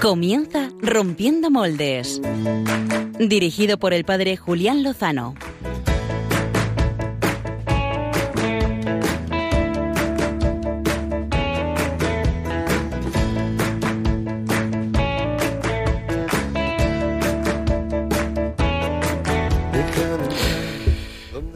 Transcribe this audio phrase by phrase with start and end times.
[0.00, 2.22] Comienza Rompiendo Moldes.
[3.18, 5.34] Dirigido por el padre Julián Lozano.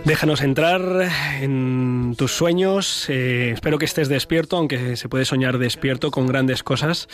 [0.04, 0.82] Déjanos entrar
[1.40, 3.08] en tus sueños.
[3.08, 7.08] Eh, espero que estés despierto, aunque se puede soñar despierto con grandes cosas.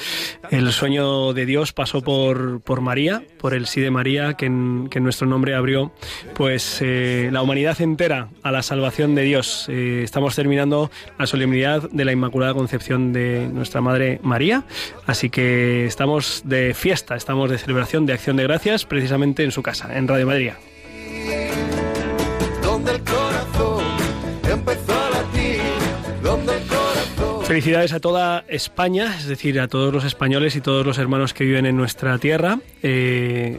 [0.50, 4.88] El sueño de Dios pasó por, por María, por el sí de María, que en,
[4.90, 5.92] que nuestro nombre abrió
[6.34, 9.66] pues eh, la humanidad entera a la salvación de Dios.
[9.68, 14.64] Eh, estamos terminando la solemnidad de la Inmaculada Concepción de nuestra Madre María,
[15.06, 19.62] así que estamos de fiesta, estamos de celebración, de acción de gracias, precisamente en su
[19.62, 20.50] casa, en Radio Madrid.
[27.50, 31.42] Felicidades a toda España, es decir, a todos los españoles y todos los hermanos que
[31.42, 32.60] viven en nuestra tierra.
[32.80, 33.58] Eh,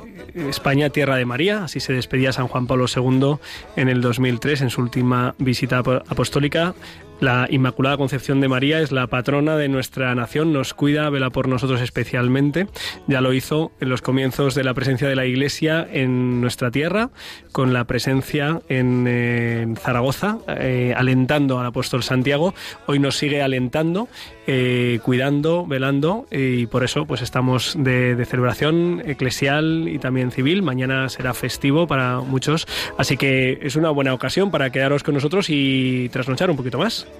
[0.49, 3.35] España, tierra de María, así se despedía San Juan Pablo II
[3.75, 6.73] en el 2003 en su última visita apostólica.
[7.21, 11.47] La Inmaculada Concepción de María es la patrona de nuestra nación, nos cuida, vela por
[11.47, 12.65] nosotros especialmente.
[13.05, 17.11] Ya lo hizo en los comienzos de la presencia de la Iglesia en nuestra tierra,
[17.51, 22.55] con la presencia en, Zaragoza, eh, alentando al apóstol Santiago.
[22.87, 24.07] Hoy nos sigue alentando,
[24.47, 30.63] eh, cuidando, velando, y por eso pues estamos de, de celebración eclesial y también civil.
[30.63, 35.51] Mañana será festivo para muchos, así que es una buena ocasión para quedaros con nosotros
[35.51, 37.10] y trasnochar un poquito más.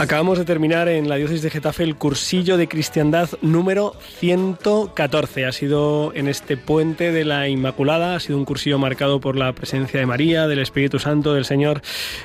[0.00, 5.44] Acabamos de terminar en la diócesis de Getafe el cursillo de cristiandad número 114.
[5.44, 9.52] Ha sido en este puente de la Inmaculada, ha sido un cursillo marcado por la
[9.52, 11.82] presencia de María, del Espíritu Santo, del Señor.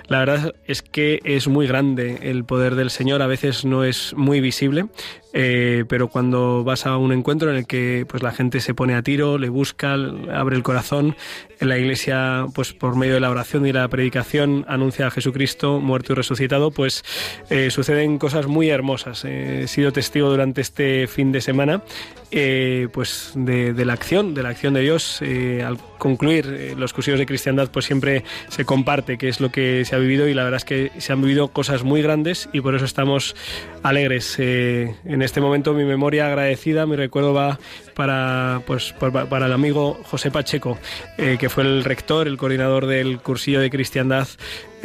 [0.08, 4.14] La verdad es que es muy grande el poder del Señor, a veces no es
[4.16, 4.86] muy visible,
[5.38, 8.96] eh, pero cuando vas a un encuentro en el que pues la gente se pone
[8.96, 11.18] a tiro, le busca, abre el corazón,
[11.60, 15.82] en la iglesia, pues por medio de la oración y la predicación, anuncia a Jesucristo
[15.82, 17.04] muerto y resucitado, pues
[17.50, 19.26] eh, suceden cosas muy hermosas.
[19.26, 21.84] Eh, he sido testigo durante este fin de semana
[22.92, 25.22] pues de, la acción, de la acción de Dios.
[25.22, 29.96] al concluir los cursillos de cristiandad, pues siempre se comparte qué es lo que se
[29.96, 32.76] ha vivido y la verdad es que se han vivido cosas muy grandes y por
[32.76, 33.36] eso estamos
[33.84, 34.38] alegres.
[34.40, 37.60] En este momento mi memoria agradecida, mi recuerdo va
[37.96, 40.78] para, pues, para el amigo José Pacheco,
[41.18, 44.28] eh, que fue el rector, el coordinador del cursillo de cristiandad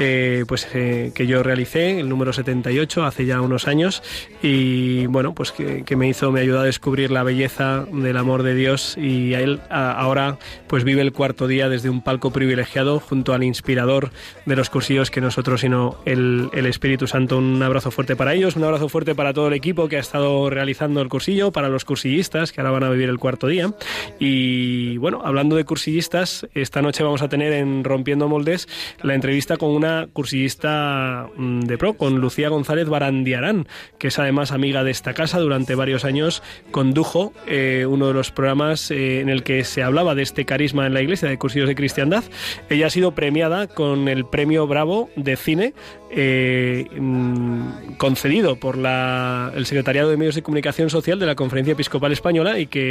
[0.02, 4.02] eh, pues, eh, que yo realicé, el número 78, hace ya unos años,
[4.42, 8.54] y bueno, pues que, me hizo, me ayudó a descubrir la belleza del amor de
[8.54, 10.38] Dios y a él ahora
[10.68, 14.10] pues vive el cuarto día desde un palco privilegiado junto al inspirador
[14.46, 17.36] de los cursillos que nosotros, sino el, el Espíritu Santo.
[17.36, 20.48] Un abrazo fuerte para ellos, un abrazo fuerte para todo el equipo que ha estado
[20.48, 23.74] realizando el cursillo, para los cursillistas que ahora van a vivir el cuarto día.
[24.18, 28.68] Y bueno, hablando de cursillistas, esta noche vamos a tener en Rompiendo Moldes
[29.02, 33.66] la entrevista con una cursillista mm, de pro, con Lucía González Barandiarán,
[33.98, 35.38] que es además amiga de esta casa.
[35.38, 40.14] Durante varios años condujo eh, uno de los programas eh, en el que se hablaba
[40.14, 42.24] de este carisma en la iglesia, de cursillos de cristiandad.
[42.68, 45.74] Ella ha sido premiada con el premio Bravo de cine
[46.12, 51.72] eh, mm, concedido por la, el Secretariado de Medios de Comunicación Social de la Conferencia
[51.72, 52.89] Episcopal Española y que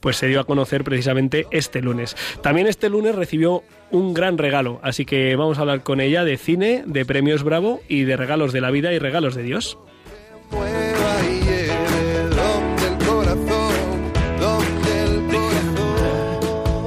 [0.00, 2.16] pues se dio a conocer precisamente este lunes.
[2.42, 6.36] También este lunes recibió un gran regalo, así que vamos a hablar con ella de
[6.36, 9.78] cine, de premios Bravo y de regalos de la vida y regalos de Dios.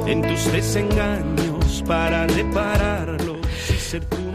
[0.05, 2.27] En tus desengaños para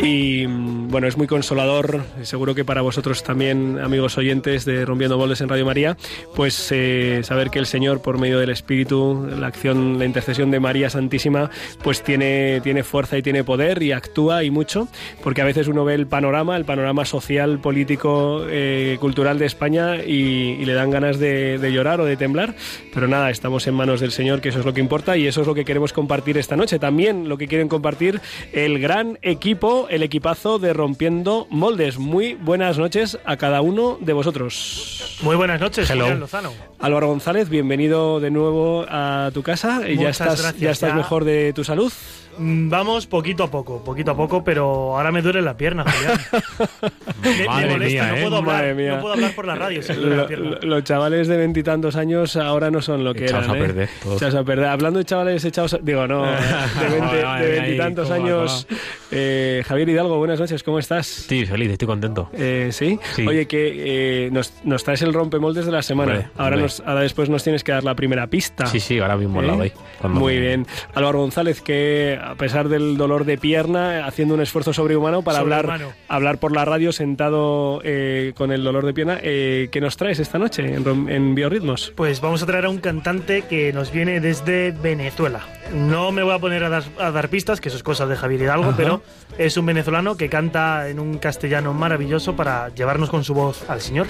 [0.00, 5.41] y bueno, es muy consolador, seguro que para vosotros también, amigos oyentes de Rompiendo Boles
[5.41, 5.97] en Radio María,
[6.35, 10.61] pues eh, saber que el Señor, por medio del Espíritu, la acción, la intercesión de
[10.61, 11.50] María Santísima,
[11.83, 14.89] pues tiene, tiene fuerza y tiene poder y actúa y mucho,
[15.23, 19.97] porque a veces uno ve el panorama, el panorama social, político, eh, cultural de España
[19.97, 22.55] y, le dan ganas de, de llorar o de temblar,
[22.93, 25.41] pero nada, estamos en manos del Señor, que eso es lo que importa y eso
[25.41, 26.79] es lo que queremos compartir esta noche.
[26.79, 28.21] También lo que quieren compartir
[28.53, 31.99] el gran equipo, el equipazo de Rompiendo Moldes.
[31.99, 35.19] Muy buenas noches a cada uno de vosotros.
[35.23, 36.14] Muy buenas noches, Hello.
[36.14, 36.52] Lozano.
[36.79, 39.81] Álvaro González, bienvenido de nuevo a tu casa.
[39.81, 40.96] Muchas ya estás, gracias, ya estás ya.
[40.96, 41.93] mejor de tu salud.
[42.38, 46.19] Mm, Vamos poquito a poco, poquito a poco, pero ahora me duele la pierna, Julián.
[47.23, 48.23] Me- me, Madre molesta, mía, no ¿eh?
[48.23, 48.94] puedo hablar, Madre mía.
[48.94, 50.58] no puedo hablar por la radio, se me duele Lo- la pierna.
[50.62, 53.56] los chavales de veintitantos años ahora no son lo que Echaos eran.
[53.56, 53.62] a ¿eh?
[53.67, 54.17] perder, todos.
[54.23, 54.64] Echaos a perder.
[54.67, 56.25] Hablando de chavales echados, a- digo, no,
[57.40, 58.67] de veintitantos va, años
[59.11, 61.06] Eh, Javier Hidalgo, buenas noches, ¿cómo estás?
[61.06, 62.31] Sí, feliz, estoy contento.
[62.34, 62.99] Eh, ¿sí?
[63.17, 63.26] Sí.
[63.26, 66.12] Oye, que eh, nos, nos traes el rompemoldes de la semana.
[66.12, 66.62] Hombre, ahora, hombre.
[66.62, 68.67] Nos, ahora después nos tienes que dar la primera pista.
[68.67, 69.73] Sí, sí, ahora mismo la doy.
[70.05, 70.67] Muy bien.
[70.94, 75.63] Álvaro González, que a pesar del dolor de pierna, haciendo un esfuerzo sobrehumano para hablar,
[75.67, 75.93] Sobrehumano.
[76.09, 80.19] hablar por la radio sentado eh, con el dolor de pierna, eh, ¿qué nos traes
[80.19, 81.93] esta noche en, en Biorritmos?
[81.97, 85.41] Pues vamos a traer a un cantante que nos viene desde Venezuela.
[85.73, 88.17] No me voy a poner a dar, a dar pistas, que eso es cosa de
[88.17, 88.77] Javier Hidalgo, Ajá.
[88.77, 89.03] pero
[89.37, 93.81] es un venezolano que canta en un castellano maravilloso para llevarnos con su voz al
[93.81, 94.07] Señor.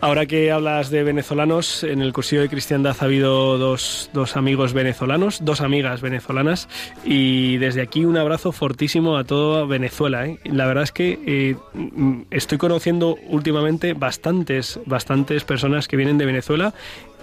[0.00, 4.72] Ahora que hablas de venezolanos, en el cursillo de cristiandad ha habido dos, dos amigos
[4.72, 6.68] venezolanos, dos amigas venezolanas,
[7.04, 10.26] y desde aquí un abrazo fortísimo a toda Venezuela.
[10.26, 10.38] ¿eh?
[10.44, 16.26] La verdad es que eh, mm, estoy conociendo últimamente bastantes, bastantes personas que vienen de
[16.26, 16.74] Venezuela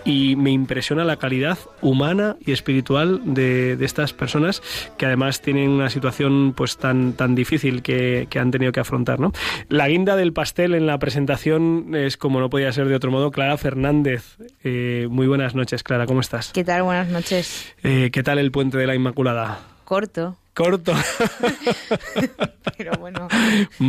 [0.05, 4.61] y me impresiona la calidad humana y espiritual de, de estas personas
[4.97, 9.19] que además tienen una situación pues tan, tan difícil que, que han tenido que afrontar.
[9.19, 9.33] ¿no?
[9.67, 13.31] La guinda del pastel en la presentación es como no podía ser de otro modo,
[13.31, 14.37] Clara Fernández.
[14.63, 16.53] Eh, muy buenas noches, Clara, ¿cómo estás?
[16.53, 16.83] ¿Qué tal?
[16.83, 17.73] Buenas noches.
[17.83, 19.74] Eh, ¿Qué tal el puente de la Inmaculada?
[19.85, 20.93] Corto, Corto.
[22.77, 23.27] pero bueno.
[23.79, 23.85] Mm,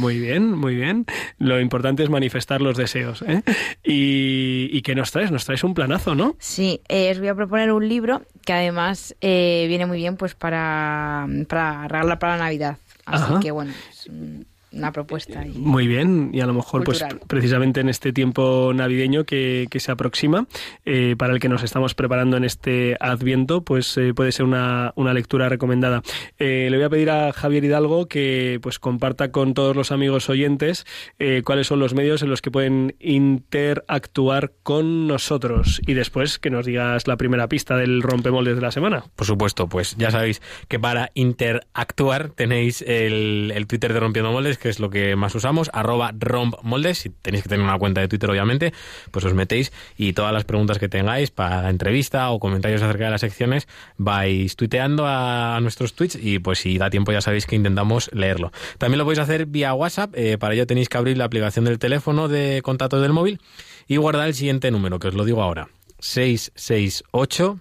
[0.00, 1.06] Muy bien, muy bien.
[1.38, 3.22] Lo importante es manifestar los deseos.
[3.22, 3.42] ¿eh?
[3.84, 5.30] Y, ¿Y qué nos traes?
[5.30, 6.36] Nos traes un planazo, ¿no?
[6.38, 10.34] Sí, eh, os voy a proponer un libro que además eh, viene muy bien pues
[10.34, 12.76] para, para regalar para la Navidad.
[13.06, 13.40] Así Ajá.
[13.40, 15.44] que bueno, es un- una propuesta.
[15.54, 19.92] Muy bien, y a lo mejor, pues precisamente en este tiempo navideño que, que se
[19.92, 20.46] aproxima,
[20.84, 24.92] eh, para el que nos estamos preparando en este Adviento, pues eh, puede ser una,
[24.96, 26.02] una lectura recomendada.
[26.38, 30.28] Eh, le voy a pedir a Javier Hidalgo que pues comparta con todos los amigos
[30.28, 30.86] oyentes
[31.18, 36.50] eh, cuáles son los medios en los que pueden interactuar con nosotros y después que
[36.50, 39.04] nos digas la primera pista del rompemoldes de la semana.
[39.16, 44.58] Por supuesto, pues ya sabéis que para interactuar tenéis el, el Twitter de Rompiendo Moldes,
[44.60, 48.08] que es lo que más usamos, arroba rompmoldes, si tenéis que tener una cuenta de
[48.08, 48.72] Twitter obviamente,
[49.10, 53.10] pues os metéis y todas las preguntas que tengáis para entrevista o comentarios acerca de
[53.10, 53.66] las secciones
[53.96, 58.52] vais tuiteando a, nuestros tweets y pues si da tiempo ya sabéis que intentamos leerlo.
[58.78, 61.78] También lo podéis hacer vía WhatsApp, eh, para ello tenéis que abrir la aplicación del
[61.78, 63.40] teléfono de contactos del móvil
[63.88, 65.68] y guardar el siguiente número, que os lo digo ahora,
[65.98, 67.58] 668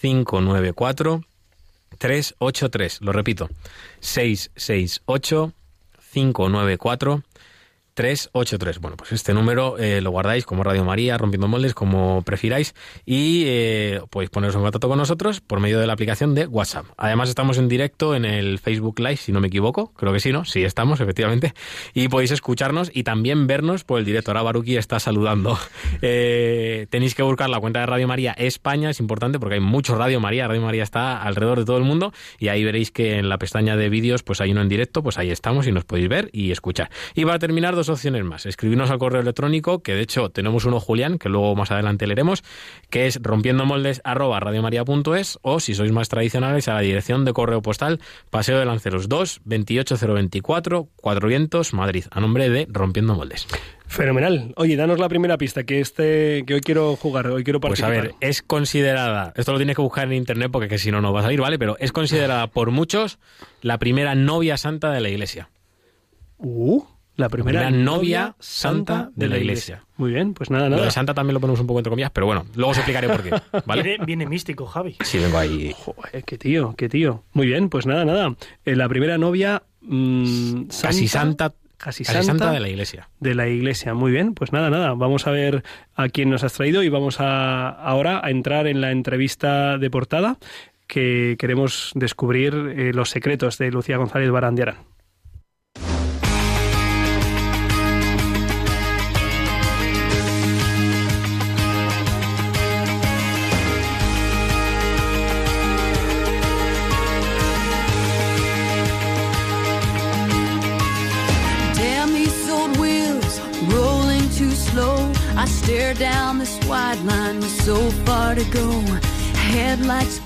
[0.00, 1.22] 594
[1.98, 3.00] 383.
[3.02, 3.48] Lo repito.
[4.00, 5.52] 668
[6.14, 7.22] 594
[7.98, 8.78] 383.
[8.78, 13.42] Bueno, pues este número eh, lo guardáis como Radio María, Rompiendo Moldes, como prefiráis, y
[13.46, 16.86] eh, podéis poneros en contacto con nosotros por medio de la aplicación de WhatsApp.
[16.96, 19.92] Además, estamos en directo en el Facebook Live, si no me equivoco.
[19.94, 20.44] Creo que sí, ¿no?
[20.44, 21.54] Sí, estamos, efectivamente.
[21.92, 24.30] Y podéis escucharnos y también vernos por el directo.
[24.30, 25.58] Ahora Baruki está saludando.
[26.00, 29.96] Eh, tenéis que buscar la cuenta de Radio María España, es importante porque hay mucho
[29.96, 30.46] Radio María.
[30.46, 33.76] Radio María está alrededor de todo el mundo y ahí veréis que en la pestaña
[33.76, 36.52] de vídeos pues hay uno en directo, pues ahí estamos y nos podéis ver y
[36.52, 36.90] escuchar.
[37.14, 38.46] Y para terminar, dos opciones más.
[38.46, 42.42] Escribirnos al correo electrónico, que de hecho tenemos uno Julián, que luego más adelante leeremos,
[42.90, 47.62] que es rompiendomoldes arroba radiomaria.es o si sois más tradicionales a la dirección de correo
[47.62, 48.00] postal
[48.30, 53.46] Paseo de Lanceros 2, 28024, Cuatro Vientos, Madrid, a nombre de Rompiendo Moldes.
[53.88, 54.52] Fenomenal.
[54.56, 57.86] Oye, danos la primera pista que este que hoy quiero jugar, hoy quiero Pues a
[57.86, 58.18] participar.
[58.20, 61.12] ver, es considerada, esto lo tienes que buscar en internet porque que si no, no
[61.12, 61.58] va a salir, ¿vale?
[61.58, 63.18] Pero es considerada por muchos
[63.62, 65.48] la primera novia santa de la iglesia.
[66.36, 66.84] Uh,
[67.18, 69.84] la primera, novia santa de la iglesia.
[69.96, 70.84] Muy bien, pues nada, Lo nada.
[70.86, 73.22] de santa también lo ponemos un poco entre comillas, pero bueno, luego os explicaré por
[73.22, 73.30] qué,
[73.66, 73.82] ¿vale?
[73.82, 74.96] Viene, viene místico, Javi.
[75.04, 75.74] Sí, vengo ahí.
[75.76, 77.24] Joder, qué tío, qué tío.
[77.32, 78.34] Muy bien, pues nada, nada.
[78.64, 83.08] Eh, la primera novia mm, Casi santa, casi casi santa, santa de la iglesia.
[83.20, 83.94] de la iglesia.
[83.94, 84.94] Muy bien, pues nada, nada.
[84.94, 85.64] Vamos a ver
[85.96, 89.90] a quién nos has traído y vamos a ahora a entrar en la entrevista de
[89.90, 90.38] portada
[90.86, 94.76] que queremos descubrir eh, los secretos de Lucía González Barandiarán.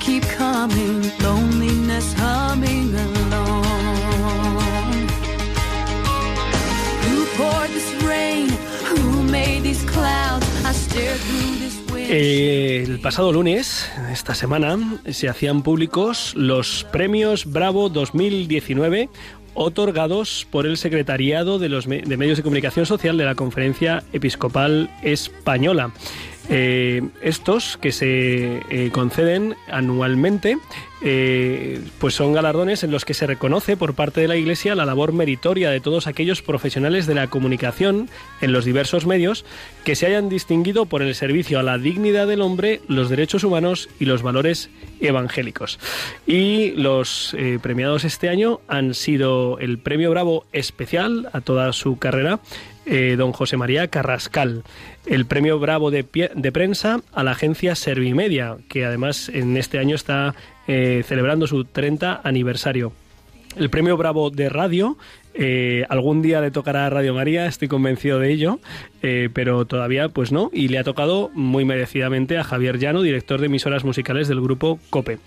[0.00, 3.62] Keep coming, loneliness humming along.
[12.14, 19.08] Eh, el pasado lunes, esta semana, se hacían públicos los premios Bravo 2019
[19.54, 24.90] otorgados por el Secretariado de, los de Medios de Comunicación Social de la Conferencia Episcopal
[25.02, 25.92] Española.
[26.54, 30.58] Eh, estos que se eh, conceden anualmente
[31.00, 34.84] eh, pues son galardones en los que se reconoce por parte de la Iglesia la
[34.84, 38.10] labor meritoria de todos aquellos profesionales de la comunicación
[38.42, 39.46] en los diversos medios
[39.82, 43.88] que se hayan distinguido por el servicio a la dignidad del hombre, los derechos humanos
[43.98, 44.68] y los valores
[45.00, 45.80] evangélicos.
[46.26, 52.40] Y los premiados este año han sido el Premio Bravo Especial a toda su carrera,
[52.86, 54.64] eh, don José María Carrascal.
[55.06, 60.34] El premio Bravo de, prensa a la agencia Servimedia, que además en este año está
[60.66, 62.92] eh, celebrando su 30 aniversario.
[63.56, 64.96] El premio Bravo de radio
[65.34, 68.58] eh, algún día le tocará a Radio María, estoy convencido de ello,
[69.02, 73.40] eh, pero todavía pues no, y le ha tocado muy merecidamente a Javier Llano, director
[73.40, 75.18] de emisoras musicales del grupo COPE.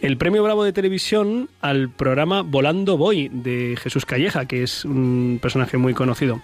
[0.00, 5.38] El premio Bravo de televisión al programa Volando Voy de Jesús Calleja, que es un
[5.40, 6.42] personaje muy conocido.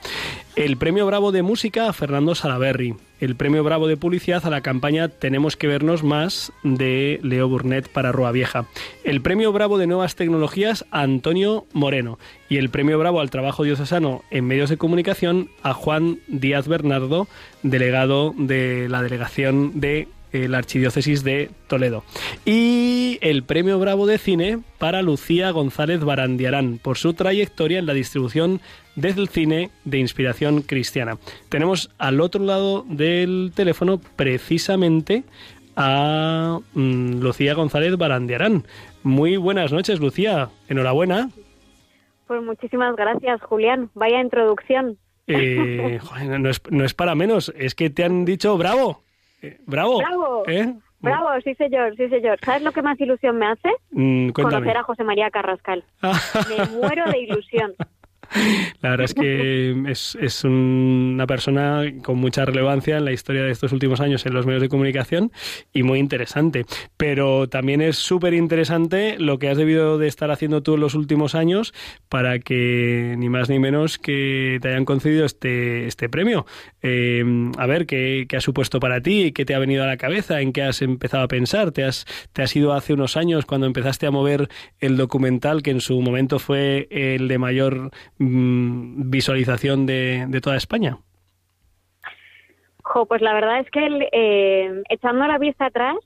[0.55, 2.95] El premio Bravo de música a Fernando Salaberry.
[3.21, 7.89] El premio Bravo de publicidad a la campaña Tenemos que vernos más de Leo Burnett
[7.89, 8.67] para Rua Vieja.
[9.03, 12.19] El premio Bravo de nuevas tecnologías a Antonio Moreno
[12.49, 17.29] y el premio Bravo al trabajo diocesano en medios de comunicación a Juan Díaz Bernardo,
[17.63, 22.05] delegado de la delegación de eh, la Archidiócesis de Toledo.
[22.45, 27.95] Y el premio Bravo de cine para Lucía González Barandiarán por su trayectoria en la
[27.95, 28.61] distribución
[28.95, 31.19] del cine de inspiración cristiana.
[31.49, 35.25] Tenemos al otro lado del teléfono precisamente
[35.77, 38.67] a mm, Lucía González Barandiarán.
[39.03, 40.51] Muy buenas noches, Lucía.
[40.69, 41.31] Enhorabuena.
[42.29, 43.91] Pues muchísimas gracias, Julián.
[43.95, 44.99] Vaya introducción.
[45.27, 45.99] Eh,
[46.39, 49.03] no, es, no, es, para menos, es que te han dicho bravo.
[49.43, 49.99] Eh, bravo.
[49.99, 50.43] Bravo.
[50.47, 50.75] ¿eh?
[51.01, 52.39] Bravo, sí señor, sí señor.
[52.45, 53.71] ¿Sabes lo que más ilusión me hace?
[53.93, 55.85] Mm, Conocer a José María Carrascal.
[56.03, 57.75] me muero de ilusión.
[58.83, 63.51] La verdad es que es, es, una persona con mucha relevancia en la historia de
[63.51, 65.33] estos últimos años en los medios de comunicación
[65.73, 66.65] y muy interesante.
[66.97, 70.95] Pero también es súper interesante lo que has debido de estar haciendo tú en los
[70.95, 71.73] últimos años
[72.09, 76.47] para que ni más ni menos que te hayan concedido este, este premio.
[76.83, 77.25] Eh,
[77.57, 79.33] a ver, ¿qué, ¿qué, ha supuesto para ti?
[79.33, 80.41] ¿Qué te ha venido a la cabeza?
[80.41, 81.73] ¿En qué has empezado a pensar?
[81.73, 84.49] ¿Te has, te hace unos años cuando empezaste a mover
[84.81, 90.57] el documental que en su momento fue el de mayor Mm, visualización de, de, toda
[90.57, 90.99] España?
[92.83, 95.97] Jo, pues la verdad es que eh, echando la vista atrás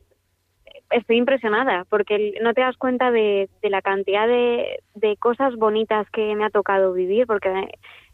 [0.91, 6.07] estoy impresionada porque no te das cuenta de, de la cantidad de, de, cosas bonitas
[6.11, 7.49] que me ha tocado vivir porque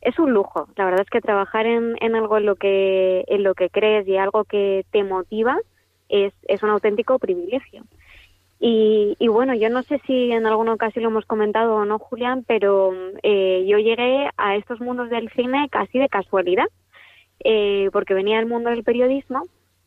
[0.01, 0.69] es un lujo.
[0.77, 4.07] La verdad es que trabajar en, en algo en lo que en lo que crees
[4.07, 5.59] y algo que te motiva
[6.09, 7.83] es, es un auténtico privilegio.
[8.61, 11.99] Y, y, bueno, yo no sé si en alguna ocasión lo hemos comentado o no,
[11.99, 16.67] Julián, pero eh, yo llegué a estos mundos del cine casi de casualidad,
[17.45, 19.45] eh, porque venía del mundo del periodismo,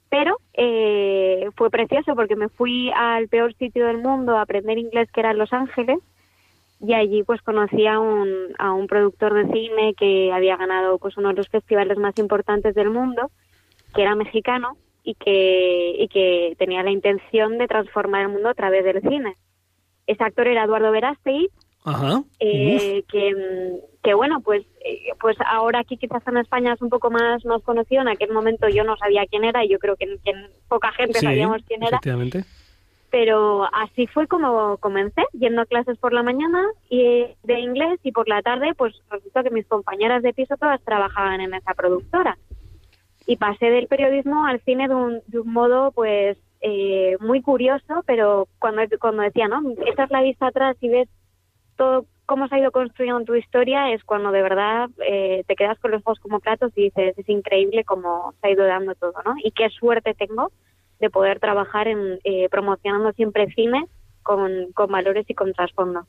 [0.10, 5.10] pero eh, fue precioso porque me fui al peor sitio del mundo a aprender inglés,
[5.12, 6.00] que era Los Ángeles,
[6.80, 11.18] y allí pues conocí a un, a un productor de cine que había ganado pues
[11.18, 13.30] uno de los festivales más importantes del mundo,
[13.94, 18.54] que era mexicano, y que, y que tenía la intención de transformar el mundo a
[18.54, 19.36] través del cine.
[20.08, 21.50] Ese actor era Eduardo Verástegui,
[22.40, 27.10] eh, que, que, bueno, pues, eh, pues ahora aquí quizás en España es un poco
[27.10, 28.02] más, más conocido.
[28.02, 30.08] En aquel momento yo no sabía quién era y yo creo que,
[30.68, 32.00] poca gente sabíamos quién era.
[33.10, 38.14] Pero así fue como comencé, yendo a clases por la mañana y de inglés y
[38.14, 42.38] por la tarde, pues resultó que mis compañeras de piso todas trabajaban en esa productora
[43.32, 48.04] y pasé del periodismo al cine de un, de un modo pues eh, muy curioso,
[48.06, 49.62] pero cuando, cuando decía, ¿no?
[49.88, 51.08] Esta es la vista atrás y ves
[51.78, 55.80] todo cómo se ha ido construyendo tu historia, es cuando de verdad eh, te quedas
[55.80, 59.14] con los ojos como platos y dices, es increíble cómo se ha ido dando todo,
[59.24, 59.36] ¿no?
[59.42, 60.52] Y qué suerte tengo
[61.00, 63.86] de poder trabajar en eh, promocionando siempre cine
[64.24, 66.06] con, con valores y con trasfondo.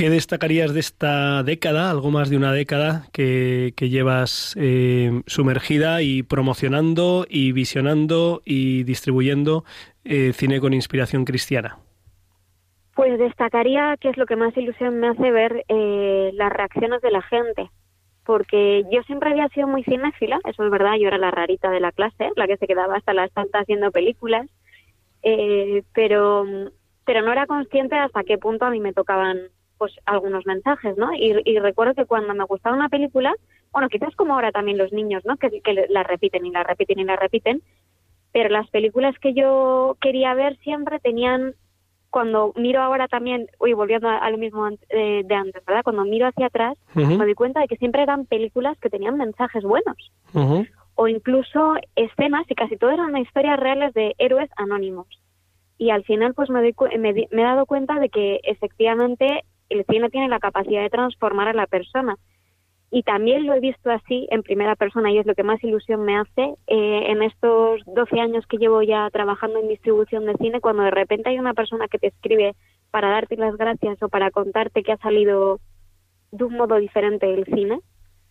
[0.00, 6.22] ¿Qué destacarías de esta década, algo más de una década que, llevas eh, sumergida y
[6.22, 9.64] promocionando y visionando y distribuyendo
[10.04, 11.80] eh, cine con inspiración cristiana?
[12.94, 17.10] Pues destacaría que es lo que más ilusión me hace ver eh, las reacciones de
[17.10, 17.70] la gente,
[18.24, 21.80] porque yo siempre había sido muy cinéfila, eso es verdad, yo era la rarita de
[21.80, 24.48] la clase, la que se quedaba hasta las tantas haciendo películas,
[25.92, 26.46] pero,
[27.04, 29.50] pero no era consciente hasta qué punto a mí me tocaban
[29.80, 31.08] pues algunos mensajes, ¿no?
[31.14, 33.34] Y, recuerdo que cuando me gustaba una película,
[33.72, 35.38] bueno, quizás como ahora también los niños, ¿no?
[35.38, 37.62] Que, que la repiten y la repiten y la repiten,
[38.30, 41.54] pero las películas que yo quería ver siempre tenían,
[42.10, 45.82] cuando miro ahora también, uy, volviendo a, lo mismo de, antes, ¿verdad?
[45.82, 49.64] Cuando miro hacia atrás, me doy cuenta de que siempre eran películas que tenían mensajes
[49.64, 50.12] buenos.
[50.94, 55.06] O incluso escenas, y casi todo eran historias reales de héroes anónimos
[55.80, 59.84] y al final pues me, doy me, me he dado cuenta de que efectivamente el
[59.86, 62.16] cine tiene la capacidad de transformar a la persona.
[62.92, 66.02] Y también lo he visto así en primera persona y es lo que más ilusión
[66.02, 70.60] me hace eh, en estos 12 años que llevo ya trabajando en distribución de cine,
[70.60, 72.56] cuando de repente hay una persona que te escribe
[72.90, 75.60] para darte las gracias o para contarte que ha salido
[76.32, 77.78] de un modo diferente el cine,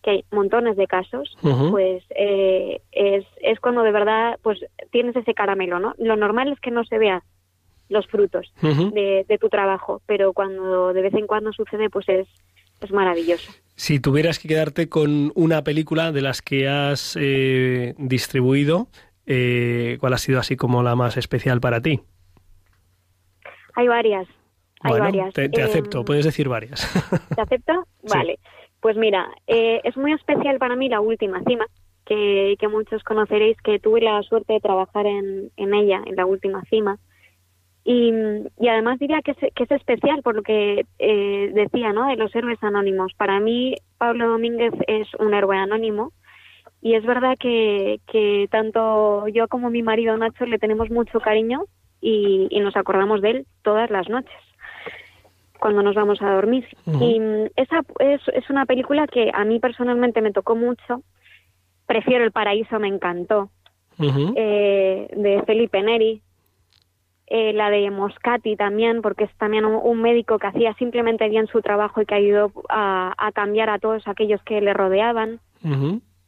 [0.02, 1.34] que hay montones de casos,
[1.70, 4.58] pues eh, es, es cuando de verdad pues
[4.90, 5.94] tienes ese caramelo, ¿no?
[5.98, 7.22] Lo normal es que no se vean
[7.90, 12.26] los frutos de, de tu trabajo, pero cuando de vez en cuando sucede, pues es,
[12.80, 13.52] es maravilloso.
[13.76, 18.88] Si tuvieras que quedarte con una película de las que has eh, distribuido,
[19.26, 22.00] eh, ¿cuál ha sido así como la más especial para ti?
[23.74, 24.26] Hay varias,
[24.80, 25.34] hay bueno, varias.
[25.34, 26.80] te, te Em, acepto, puedes decir varias.
[27.34, 27.72] ¿Te acepto?
[28.02, 28.16] Sí.
[28.16, 28.38] Vale.
[28.80, 31.66] Pues mira, eh, es muy especial para mí la última cima,
[32.06, 36.24] que, que muchos conoceréis, que tuve la suerte de trabajar en, en ella, en la
[36.24, 36.98] última cima.
[37.84, 38.12] Y,
[38.58, 42.06] y además diría que es, que es especial por lo que eh, decía, ¿no?
[42.06, 43.12] De los héroes anónimos.
[43.14, 46.12] Para mí, Pablo Domínguez es un héroe anónimo.
[46.82, 51.64] Y es verdad que, que tanto yo como mi marido Nacho le tenemos mucho cariño
[52.00, 54.32] y, y nos acordamos de él todas las noches
[55.60, 56.66] cuando nos vamos a dormir.
[56.86, 61.02] Y mm, esa es, es una película que a mí personalmente me tocó mucho.
[61.86, 63.50] Prefiero El Paraíso, me encantó.
[63.98, 66.22] Eh, de Felipe Neri.
[67.32, 71.46] Eh, la de Moscati también, porque es también un, un médico que hacía simplemente bien
[71.46, 75.38] su trabajo y que ayudó a, a cambiar a todos aquellos que le rodeaban.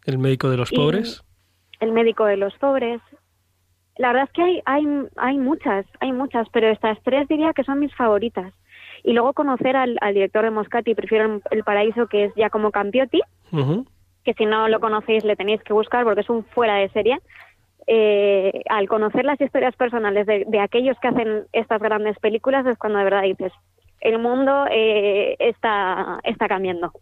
[0.06, 1.24] El médico de los Y- pobres.
[1.80, 3.00] El médico de los pobres.
[3.98, 7.64] La verdad es que hay, hay, hay muchas, hay muchas, pero estas tres diría que
[7.64, 8.54] son mis favoritas.
[9.02, 13.20] Y luego conocer al, al director de Moscati, prefiero El Paraíso, que es Giacomo Campiotti,
[13.50, 13.84] Ujú.
[14.24, 17.18] que si no lo conocéis le tenéis que buscar porque es un fuera de serie.
[17.86, 22.98] Eh, al conocer las historias personales de, aquellos que hacen estas grandes películas es cuando
[22.98, 23.52] de verdad dices,
[24.00, 26.92] el mundo eh, está, está cambiando.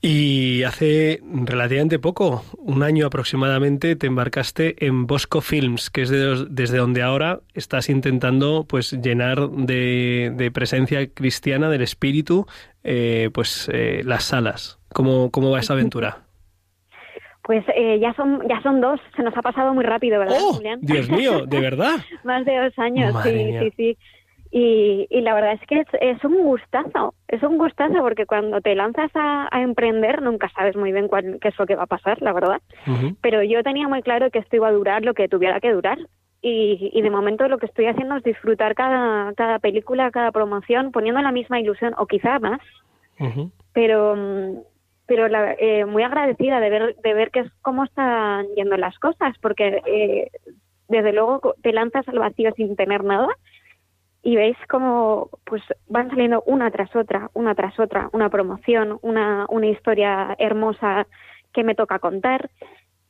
[0.00, 6.76] Y hace relativamente poco, un año aproximadamente, te embarcaste en Bosco Films, que es desde
[6.76, 12.46] donde ahora estás intentando pues llenar de, de presencia cristiana, del espíritu,
[12.82, 13.70] eh, pues
[14.04, 14.78] las salas.
[14.92, 16.23] ¿Cómo, ¿Cómo va esa aventura?
[17.44, 20.54] Pues eh, ya son ya son dos, se nos ha pasado muy rápido, ¿verdad, ¡Oh!
[20.54, 20.80] Julián?
[20.82, 21.96] Dios mío, ¿de verdad?
[22.24, 23.60] Más de dos años, Madre sí, mía.
[23.60, 23.98] sí, sí.
[24.56, 28.60] Y, y la verdad es que es, es un gustazo, es un gustazo porque cuando
[28.60, 31.82] te lanzas a, a emprender nunca sabes muy bien cuál, qué es lo que va
[31.82, 32.60] a pasar, la verdad.
[33.20, 35.98] Pero yo tenía muy claro que esto iba a durar lo que tuviera que durar.
[36.40, 40.92] Y, y de momento lo que estoy haciendo es disfrutar cada, cada película, cada promoción,
[40.92, 42.60] poniendo la misma ilusión o quizá más,
[43.72, 44.14] pero
[45.06, 48.98] pero la- eh, muy agradecida de ver de ver que es cómo están yendo las
[48.98, 50.30] cosas porque eh,
[50.88, 53.28] desde luego te lanzas al vacío sin tener nada
[54.22, 59.44] y veis cómo pues van saliendo una tras otra una tras otra una promoción una
[59.50, 61.06] una historia hermosa
[61.52, 62.50] que me toca contar.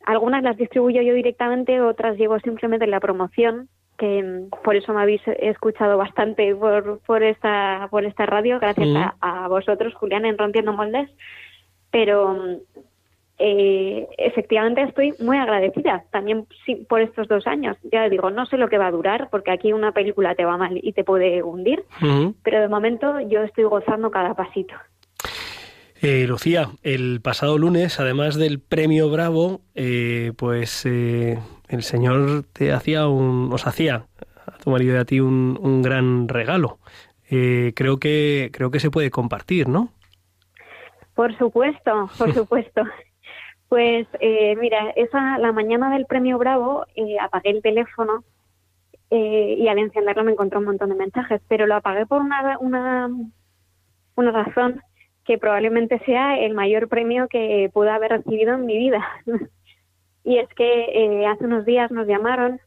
[0.05, 5.01] Algunas las distribuyo yo directamente otras llevo simplemente en la promoción que por eso me
[5.03, 8.59] habéis escuchado bastante por, por esta por esta radio.
[8.59, 8.97] Gracias Mm.
[8.97, 11.09] a, a vosotros Julián en Rompiendo Moldes
[11.95, 12.37] pero
[13.39, 18.57] eh, efectivamente estoy muy agradecida también sí, por estos dos años ya digo no sé
[18.57, 21.45] lo que va a durar porque aquí una película te va mal y te puede
[21.45, 21.85] hundir
[22.43, 24.75] pero de momento yo estoy gozando cada pasito
[26.03, 32.73] Eh, Lucía, el pasado lunes, además del premio Bravo, eh, pues eh, el señor te
[32.73, 34.05] hacía un, os hacía
[34.47, 36.79] a tu marido y a ti un, un gran regalo.
[37.31, 39.89] Eh, creo que creo que se puede compartir, ¿no?
[41.14, 42.83] Por supuesto, por supuesto.
[43.68, 48.24] Pues eh, mira, esa la mañana del premio Bravo eh, apagué el teléfono
[49.11, 52.59] eh, y al encenderlo me encontré un montón de mensajes, pero lo apagué por una,
[52.59, 53.11] una,
[54.16, 54.81] una razón
[55.24, 59.05] que probablemente sea el mayor premio que pude haber recibido en mi vida.
[60.24, 62.61] y es que eh, hace unos días nos llamaron,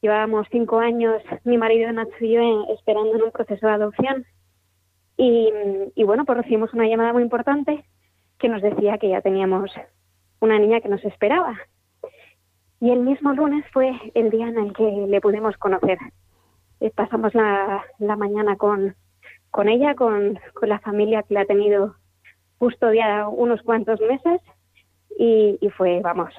[0.00, 4.24] llevábamos cinco años, mi marido Nacho y yo, esperando en un proceso de adopción.
[5.22, 5.52] Y,
[5.96, 7.84] y bueno, pues recibimos una llamada muy importante
[8.38, 9.70] que nos decía que ya teníamos
[10.40, 11.58] una niña que nos esperaba.
[12.80, 15.98] Y el mismo lunes fue el día en el que le pudimos conocer.
[16.80, 18.96] Eh, pasamos la, la mañana con,
[19.68, 21.96] ella, con, la familia que la ha tenido
[22.56, 24.40] custodiada unos cuantos meses
[25.18, 26.32] y, y fue, vamos,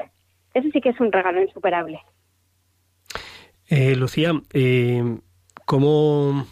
[0.56, 2.00] eso sí que es un regalo insuperable.
[3.68, 5.20] Eh, Lucía, eh,
[5.66, 6.48] ¿cómo,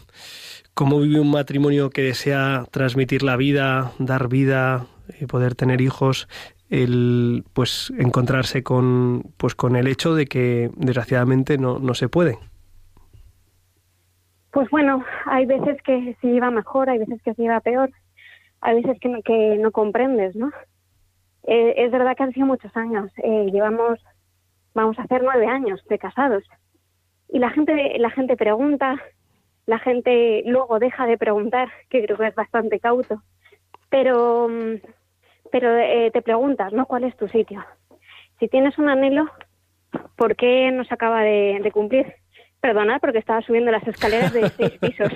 [0.80, 4.86] ¿cómo vive un matrimonio que desea transmitir la vida, dar vida,
[5.20, 6.26] y poder tener hijos?
[6.70, 12.38] El, pues encontrarse con pues con el hecho de que desgraciadamente no, no se puede.
[14.52, 17.90] Pues bueno, hay veces que se lleva mejor, hay veces que se lleva peor,
[18.62, 20.50] hay veces que no, que no comprendes, ¿no?
[21.42, 23.12] Eh, es verdad que han sido muchos años.
[23.22, 23.98] Eh, llevamos,
[24.72, 26.44] vamos a hacer nueve años de casados.
[27.28, 28.96] Y la gente, la gente pregunta,
[29.70, 33.22] la gente luego deja de preguntar, que creo que es bastante cauto.
[33.88, 34.74] Pero, mm,
[35.52, 36.86] pero eh, te preguntas, ¿no?
[36.86, 37.64] ¿Cuál es tu sitio?
[38.40, 39.30] Si tienes un anhelo,
[40.16, 42.14] ¿por qué no se acaba de, de cumplir?
[42.60, 45.08] Perdonad porque estaba subiendo las escaleras de seis pisos.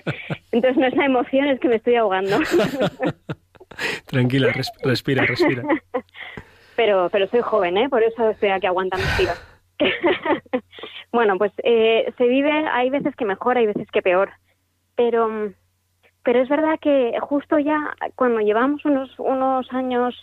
[0.52, 2.38] Entonces no es la emoción, es que me estoy ahogando.
[4.06, 5.62] Tranquila, res- respira, respira.
[6.76, 7.88] pero, pero soy joven, ¿eh?
[7.90, 9.38] Por eso estoy aquí aguantando tiros.
[11.12, 14.30] bueno, pues eh, se vive, hay veces que mejor, hay veces que peor.
[14.96, 15.54] Pero, mm,
[16.22, 20.14] pero es verdad que justo ya cuando llevamos unos, unos años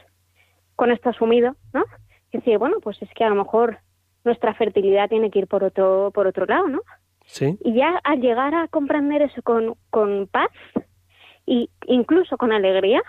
[0.76, 1.84] con esto asumido, ¿no?
[2.32, 3.80] Decir, bueno, pues es que a lo mejor
[4.24, 6.82] nuestra fertilidad tiene que ir por otro, por otro lado, ¿no?
[7.26, 7.58] Sí.
[7.64, 10.52] Y ya al llegar a comprender eso con, con paz
[11.46, 13.02] y incluso con alegría,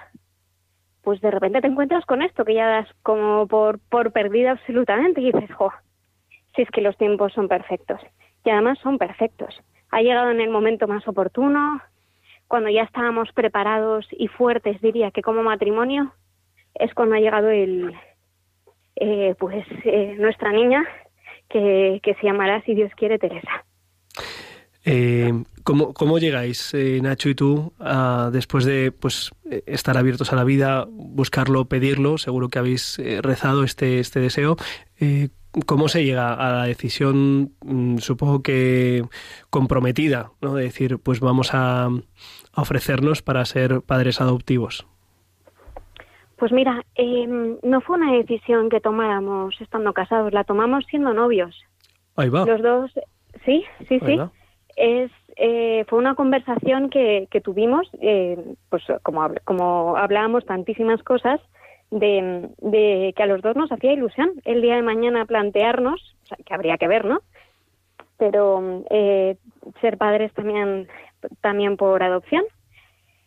[1.02, 5.20] pues de repente te encuentras con esto que ya das como por, por perdida absolutamente
[5.20, 5.72] y dices, jo,
[6.56, 8.00] si es que los tiempos son perfectos.
[8.44, 9.62] Y además son perfectos.
[9.90, 11.80] Ha llegado en el momento más oportuno,
[12.48, 16.12] cuando ya estábamos preparados y fuertes, diría que como matrimonio,
[16.74, 17.94] es cuando ha llegado el,
[18.96, 20.84] eh, pues eh, nuestra niña,
[21.48, 23.65] que, que se llamará, si Dios quiere, Teresa.
[24.88, 25.32] Eh,
[25.64, 29.32] ¿cómo, ¿Cómo llegáis, eh, Nacho y tú, a, después de pues
[29.66, 32.18] estar abiertos a la vida, buscarlo, pedirlo?
[32.18, 34.56] Seguro que habéis eh, rezado este, este deseo.
[35.00, 35.30] Eh,
[35.66, 39.02] ¿Cómo se llega a la decisión, mm, supongo que
[39.50, 40.54] comprometida, ¿no?
[40.54, 44.86] de decir, pues vamos a, a ofrecernos para ser padres adoptivos?
[46.36, 47.26] Pues mira, eh,
[47.62, 51.56] no fue una decisión que tomáramos estando casados, la tomamos siendo novios.
[52.14, 52.44] Ahí va.
[52.44, 52.92] Los dos,
[53.44, 54.16] sí, sí, Ahí sí.
[54.16, 54.30] va.
[54.76, 61.02] Es, eh, fue una conversación que, que tuvimos, eh, pues como, habl- como hablábamos tantísimas
[61.02, 61.40] cosas,
[61.90, 66.26] de, de que a los dos nos hacía ilusión el día de mañana plantearnos, o
[66.26, 67.20] sea, que habría que ver, ¿no?
[68.18, 69.36] Pero eh,
[69.80, 70.88] ser padres también,
[71.40, 72.44] también por adopción.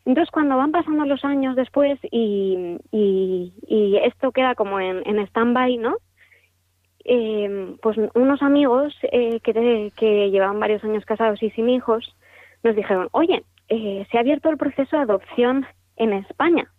[0.06, 5.20] Entonces, cuando van pasando los años después y, y, y esto queda como en, en
[5.28, 5.96] stand-by, ¿no?
[7.12, 12.16] Eh, pues unos amigos eh, que, te- que llevaban varios años casados y sin hijos
[12.62, 16.72] nos dijeron, oye, eh, se ha abierto el proceso de adopción en España,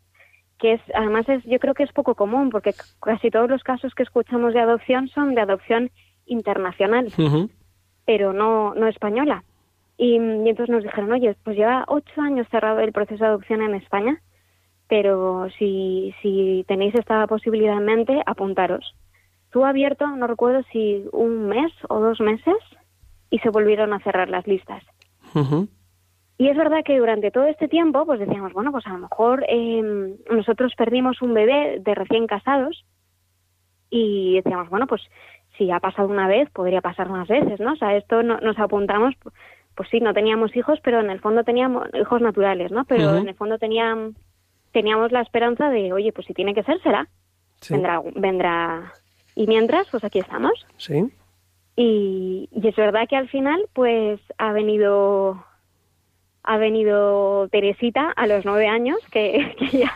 [0.60, 3.92] que es además es, yo creo que es poco común porque casi todos los casos
[3.94, 5.90] que escuchamos de adopción son de adopción
[6.26, 7.06] internacional
[8.06, 9.42] pero no, no española.
[9.98, 13.62] Y, y entonces nos dijeron, oye, pues lleva ocho años cerrado el proceso de adopción
[13.62, 14.20] en España,
[14.88, 18.94] pero si, si tenéis esta posibilidad en mente, apuntaros.
[19.50, 22.54] Estuvo abierto, no recuerdo si un mes o dos meses,
[23.30, 24.84] y se volvieron a cerrar las listas.
[26.38, 29.44] Y es verdad que durante todo este tiempo, pues decíamos, bueno, pues a lo mejor
[29.48, 32.84] eh, nosotros perdimos un bebé de recién casados
[33.90, 35.02] y decíamos, bueno, pues
[35.58, 37.72] si ha pasado una vez, podría pasar más veces, ¿no?
[37.72, 39.14] O sea, esto no- nos apuntamos,
[39.74, 42.84] pues sí, no teníamos hijos, pero en el fondo teníamos hijos naturales, ¿no?
[42.84, 44.14] Pero en el fondo tenían,
[44.72, 47.08] teníamos la esperanza de, oye, pues si tiene que ser, será.
[47.60, 47.74] Sí.
[47.74, 48.92] Vendrá, vendrá.
[49.40, 50.52] Y mientras, pues aquí estamos.
[50.76, 51.10] Sí.
[51.74, 55.42] Y, y es verdad que al final, pues ha venido
[56.42, 59.94] ha venido Teresita a los nueve años, que, que ya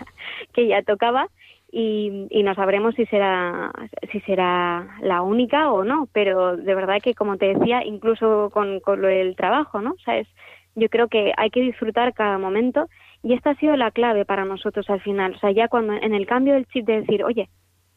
[0.54, 1.28] que ya tocaba
[1.70, 3.70] y, y no sabremos si será
[4.10, 6.08] si será la única o no.
[6.14, 9.94] Pero de verdad que como te decía, incluso con, con lo del trabajo, ¿no?
[10.06, 10.26] ¿Sabes?
[10.74, 12.88] Yo creo que hay que disfrutar cada momento
[13.22, 15.34] y esta ha sido la clave para nosotros al final.
[15.34, 17.50] O sea, ya cuando en el cambio del chip de decir, oye,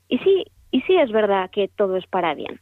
[0.10, 2.60] y sí y sí es verdad que todo es para bien.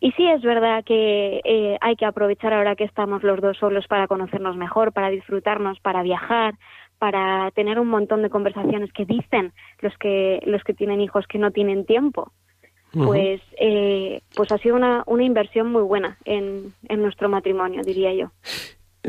[0.00, 3.86] Y sí es verdad que eh, hay que aprovechar ahora que estamos los dos solos
[3.88, 6.54] para conocernos mejor, para disfrutarnos, para viajar,
[6.98, 11.38] para tener un montón de conversaciones que dicen los que los que tienen hijos que
[11.38, 12.32] no tienen tiempo.
[12.92, 18.14] Pues eh, pues ha sido una, una inversión muy buena en, en nuestro matrimonio, diría
[18.14, 18.30] yo.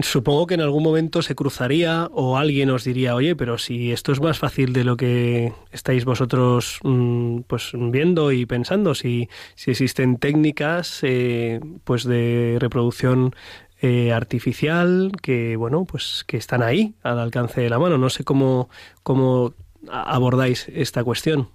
[0.02, 4.12] Supongo que en algún momento se cruzaría o alguien os diría, oye, pero si esto
[4.12, 9.72] es más fácil de lo que estáis vosotros mm, pues viendo y pensando, si, si
[9.72, 13.34] existen técnicas eh, pues de reproducción
[13.82, 17.98] eh, artificial que bueno pues que están ahí al alcance de la mano.
[17.98, 18.70] No sé cómo
[19.04, 19.54] cómo
[19.90, 21.50] abordáis esta cuestión.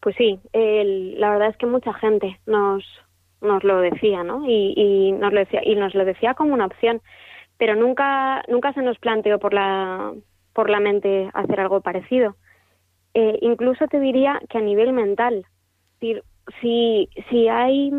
[0.00, 2.84] Pues sí, la verdad es que mucha gente nos,
[3.40, 4.48] nos lo decía, ¿no?
[4.48, 7.02] Y, y nos lo decía y nos lo decía como una opción,
[7.60, 10.14] pero nunca nunca se nos planteó por la
[10.54, 12.34] por la mente hacer algo parecido.
[13.12, 15.44] Eh, incluso te diría que a nivel mental,
[16.00, 17.92] si si hay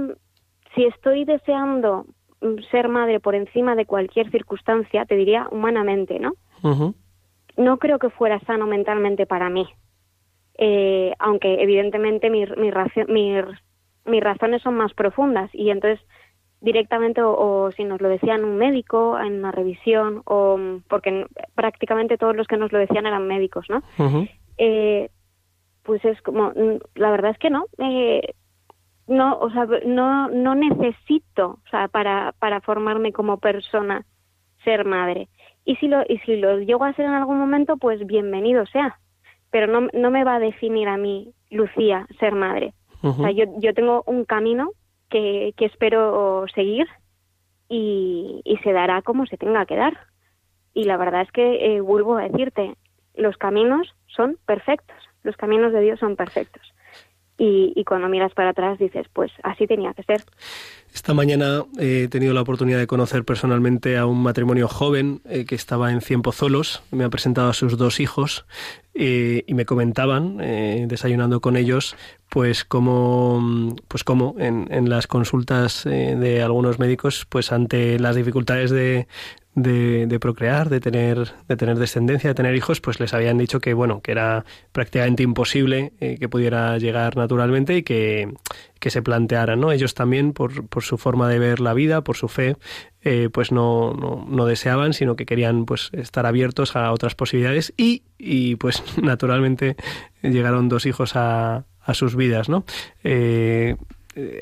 [0.73, 2.07] si estoy deseando
[2.71, 6.33] ser madre por encima de cualquier circunstancia, te diría humanamente, ¿no?
[7.55, 9.67] No creo que fuera sano mentalmente para mí.
[10.57, 12.73] Eh, aunque evidentemente mis, mis,
[14.05, 16.03] mis razones son más profundas y entonces
[16.61, 21.25] directamente o, o si nos lo decían un médico en una revisión o mm, porque
[21.55, 23.81] prácticamente todos los que nos lo decían eran médicos, ¿no?
[24.57, 25.09] Eh,
[25.83, 27.65] pues es como mm, la verdad es que no.
[27.79, 28.35] Eh,
[29.07, 34.05] no o sea no no necesito o sea para para formarme como persona
[34.63, 35.27] ser madre.
[35.65, 38.99] Y si lo y si lo llego a ser en algún momento pues bienvenido sea.
[39.49, 42.73] Pero no no me va a definir a mí Lucía ser madre.
[43.01, 44.69] O sea yo yo tengo un camino
[45.11, 46.87] que que espero seguir
[47.69, 49.93] y, se dará como se tenga que dar
[50.73, 52.75] y la verdad es que eh, vuelvo a decirte
[53.15, 56.70] los caminos son perfectos, los caminos de Dios son perfectos.
[57.37, 60.21] Y, cuando miras para atrás dices, pues así tenía que ser.
[60.93, 65.55] Esta mañana he tenido la oportunidad de conocer personalmente a un matrimonio joven eh, que
[65.55, 66.83] estaba en Cienpozuelos.
[66.91, 68.45] Me ha presentado a sus dos hijos
[68.93, 71.95] eh, y me comentaban, eh, desayunando con ellos,
[72.27, 78.17] pues cómo, pues cómo en, en las consultas eh, de algunos médicos, pues ante las
[78.17, 79.07] dificultades de,
[79.55, 83.59] de, de procrear, de tener, de tener descendencia, de tener hijos, pues les habían dicho
[83.59, 88.33] que bueno, que era prácticamente imposible eh, que pudiera llegar naturalmente y que,
[88.79, 89.71] que se plantearan, ¿no?
[89.71, 92.55] Ellos también, por, por su forma de ver la vida, por su fe,
[93.01, 97.73] eh, pues no, no, no deseaban, sino que querían pues estar abiertos a otras posibilidades
[97.75, 99.75] y, y pues naturalmente
[100.21, 102.63] llegaron dos hijos a, a sus vidas, ¿no?
[103.03, 103.75] Eh,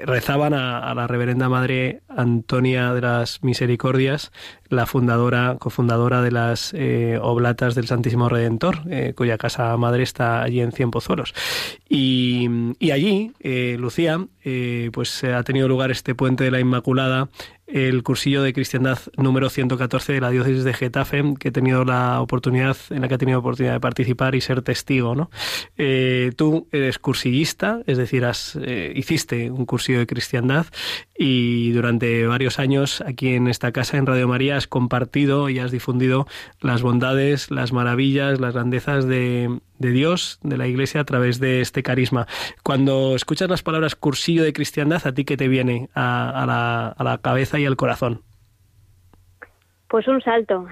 [0.06, 4.32] rezaban a, la reverenda madre Antonia de las Misericordias,
[4.70, 10.42] la fundadora, cofundadora de las eh, Oblatas del Santísimo Redentor, eh, cuya casa madre está
[10.42, 11.34] allí en Cienpozuelos.
[11.88, 12.48] Y,
[12.80, 17.30] y allí, eh, Lucía, eh, pues eh, ha tenido lugar este puente de la Inmaculada,
[17.72, 22.22] el cursillo de cristiandad número 114 de la diócesis de Getafe, que he tenido la
[22.22, 25.30] oportunidad, en la que he tenido oportunidad de participar y ser testigo, ¿no?
[25.78, 30.68] Eh, tú eres cursillista, es decir, has, eh, hiciste un cursillo de cristiandad
[31.18, 35.72] y durante varios años aquí en esta casa, en Radio María, has compartido y has
[35.72, 36.28] difundido
[36.62, 41.62] las bondades, las maravillas, las grandezas de, de Dios, de la Iglesia, a través de
[41.62, 42.28] este carisma.
[42.64, 46.88] Cuando escuchas las palabras cursillo de cristiandad, ¿a ti qué te viene a, a la,
[46.90, 48.22] a la cabeza y al corazón?
[49.88, 50.68] Pues un salto.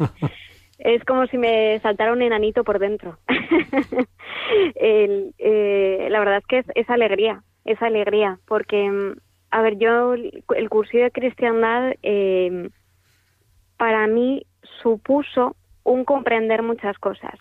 [0.78, 3.18] es como si me saltara un enanito por dentro.
[4.74, 9.14] El, eh, la verdad es que es, es alegría, es alegría, porque,
[9.50, 12.68] a ver, yo el cursillo de cristiandad eh,
[13.78, 14.44] para mí
[14.82, 17.38] supuso un comprender muchas cosas.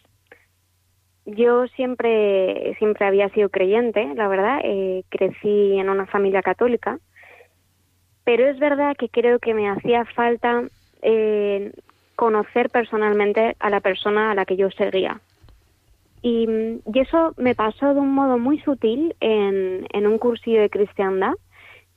[1.25, 6.99] Yo siempre, siempre había sido creyente, la verdad, eh, crecí en una familia católica,
[8.23, 10.63] pero es verdad que creo que me hacía falta
[11.01, 11.71] eh,
[12.15, 15.21] conocer personalmente a la persona a la que yo seguía.
[16.23, 16.47] Y,
[16.93, 21.33] y eso me pasó de un modo muy sutil en, en un cursillo de cristiandad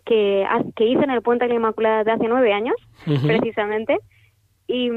[0.05, 3.99] que, que hice en el Puente de la Inmaculada de hace nueve años, precisamente.
[4.67, 4.91] Y,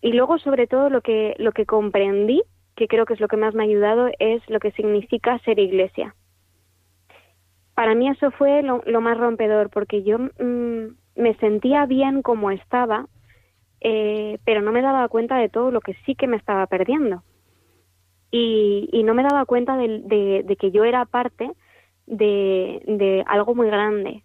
[0.00, 2.42] y luego, sobre todo, lo que, lo que comprendí,
[2.76, 5.58] que creo que es lo que más me ha ayudado, es lo que significa ser
[5.58, 6.14] iglesia.
[7.74, 13.06] Para mí eso fue lo, más rompedor, porque yo mm, me sentía bien como estaba,
[13.80, 17.22] eh, pero no me daba cuenta de todo lo que sí que me estaba perdiendo.
[18.30, 21.50] Y, y no me daba cuenta de que yo era parte
[22.06, 24.22] de, de algo muy grande,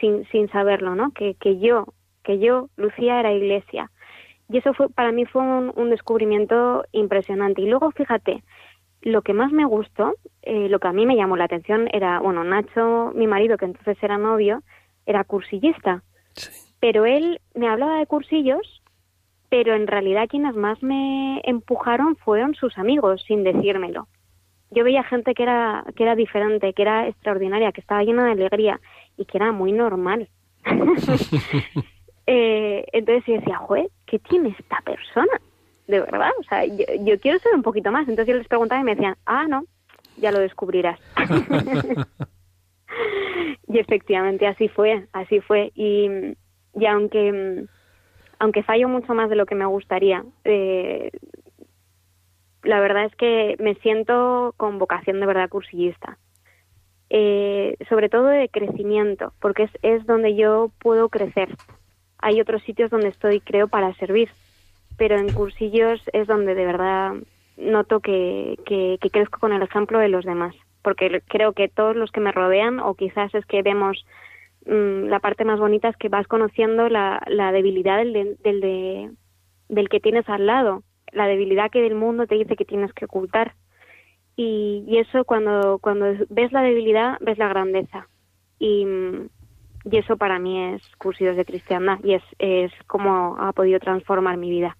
[0.00, 1.12] sin, sin saberlo, ¿no?
[1.12, 1.86] Que, que yo,
[2.22, 3.90] que yo, Lucía, era iglesia.
[4.48, 7.62] Y eso fue, para mí fue un, un descubrimiento impresionante.
[7.62, 8.42] Y luego, fíjate,
[9.02, 12.18] lo que más me gustó, eh, lo que a mí me llamó la atención era,
[12.18, 14.62] bueno, Nacho, mi marido, que entonces era novio,
[15.06, 16.02] era cursillista.
[16.80, 18.82] Pero él me hablaba de cursillos,
[19.48, 24.08] pero en realidad quienes más me empujaron fueron sus amigos, sin decírmelo.
[24.72, 28.32] Yo veía gente que era, que era diferente, que era extraordinaria, que estaba llena de
[28.32, 28.80] alegría
[29.16, 30.28] y que era muy normal.
[32.26, 35.40] Eh, entonces yo decía, joder, ¿qué tiene esta persona?
[35.86, 38.08] De verdad, o sea, yo, yo quiero ser un poquito más.
[38.08, 39.64] Entonces yo les preguntaba y me decían, ah, no,
[40.16, 40.98] ya lo descubrirás.
[43.68, 45.72] y efectivamente así fue, así fue.
[45.74, 46.08] Y,
[46.74, 47.66] y aunque,
[48.38, 51.10] aunque fallo mucho más de lo que me gustaría, eh,
[52.62, 56.18] la verdad es que me siento con vocación de verdad cursillista.
[57.08, 61.48] Eh, sobre todo de crecimiento, porque es, es donde yo puedo crecer.
[62.26, 64.28] Hay otros sitios donde estoy, creo, para servir,
[64.96, 67.12] pero en cursillos es donde de verdad
[67.56, 72.10] noto que, que, crezco con el ejemplo de los demás, porque creo que todos los
[72.10, 74.04] que me rodean, o quizás es que vemos
[74.66, 78.60] mm, la parte más bonita es que vas conociendo la, la debilidad del, de- del,
[78.60, 79.10] de-
[79.68, 83.06] del que tienes al lado, la debilidad que el mundo te dice que tienes que
[83.06, 83.54] ocultar.
[84.36, 88.08] Y, y eso cuando, cuando ves la debilidad, ves la grandeza.
[88.58, 89.28] Y, mm,
[89.90, 94.36] y eso para mí es Cursillos de Cristiandad y es, es como ha podido transformar
[94.36, 94.76] mi vida.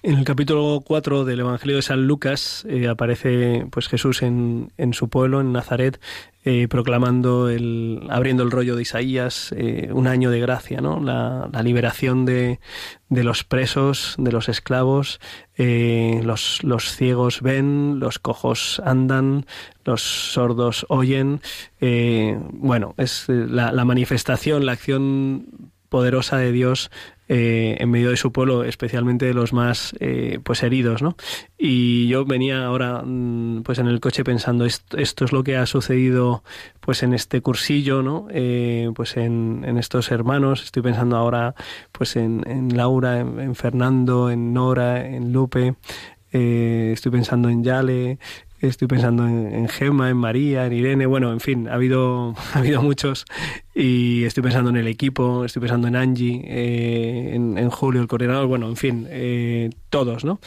[0.00, 4.94] En el capítulo 4 del Evangelio de San Lucas eh, aparece pues Jesús en, en
[4.94, 6.00] su pueblo, en Nazaret,
[6.44, 11.00] eh, proclamando, el, abriendo el rollo de Isaías, eh, un año de gracia, ¿no?
[11.00, 12.60] La, liberación de,
[13.08, 15.18] de los presos, de los esclavos,
[15.56, 19.46] los, los ciegos ven, los cojos andan,
[19.84, 21.40] los sordos oyen.
[21.80, 26.90] bueno, es la manifestación, la acción poderosa de Dios
[27.28, 31.14] eh, en medio de su pueblo, especialmente de los más eh, pues heridos, ¿no?
[31.58, 35.66] Y yo venía ahora mm, pues en el coche pensando esto, es lo que ha
[35.66, 36.42] sucedido
[36.80, 38.28] pues en este cursillo, ¿no?
[38.30, 41.54] Eh, pues en, en estos hermanos, estoy pensando ahora
[41.92, 45.74] pues en, en Laura, en, en Fernando, en Nora, en Lupe,
[46.32, 48.18] eh, estoy pensando en Yale,
[48.60, 52.58] estoy pensando en, en Gemma, en María, en Irene, bueno, en fin, ha habido, ha
[52.58, 53.24] habido muchos.
[53.74, 58.08] Y estoy pensando en el equipo, estoy pensando en Angie, eh, en, en Julio, el
[58.08, 60.40] coordinador, bueno, en fin, eh, todos, ¿no?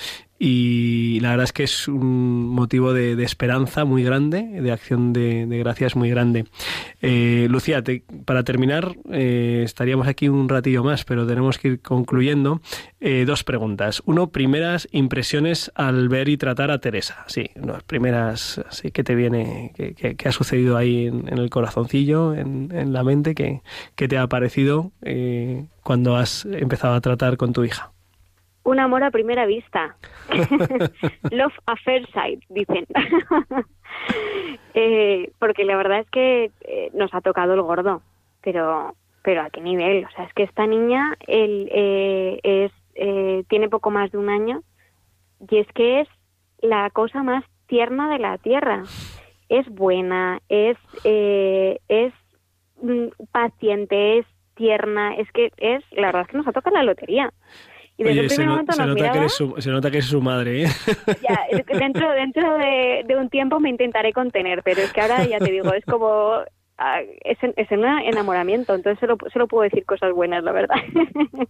[0.44, 5.46] Y la verdad es que es un motivo de, esperanza muy grande, de acción de,
[5.46, 6.46] de gracias muy grande.
[7.00, 11.82] Eh, Lucía, te- para terminar, eh, estaríamos aquí un ratillo más, pero tenemos que ir
[11.82, 12.60] concluyendo.
[13.00, 14.02] Eh, dos preguntas.
[14.08, 17.24] Uno, primeras impresiones al ver y tratar a Teresa.
[17.28, 19.72] Sí, las primeras, sí, ¿qué te viene?
[19.76, 23.36] ¿Qué, qué- qué ha sucedido ahí en, en el corazoncillo, en, en la mente?
[23.36, 23.62] ¿Qué,
[23.96, 27.92] qué te ha parecido eh, cuando has empezado a tratar con tu hija?
[28.64, 29.96] Un amor a primera vista.
[31.32, 32.86] Love at first sight, dicen.
[34.74, 38.02] Eh, porque la verdad es que eh, nos ha tocado el gordo,
[38.42, 40.06] pero pero a qué nivel.
[40.06, 44.30] O sea, es que esta niña él, eh, es, eh, tiene poco más de un
[44.30, 44.64] año
[45.50, 46.08] y es que es
[46.62, 48.84] la cosa más tierna de la tierra.
[49.50, 52.14] Es buena, es, eh, es
[52.82, 56.84] mm, paciente, es tierna, es que es, la verdad es que nos ha tocado la
[56.84, 57.34] lotería.
[58.02, 59.70] Y desde Oye, el se, primer no- momento nos nota que miraba, eres su, se
[59.72, 60.68] nota que eres su madre, ¿eh?
[61.22, 65.02] ya, es que dentro, dentro de, de un tiempo me intentaré contener, pero es que
[65.02, 66.40] ahora ya te digo, es como,
[66.82, 70.76] ah, es, en- es un enamoramiento, entonces solo, solo puedo decir cosas buenas, la verdad.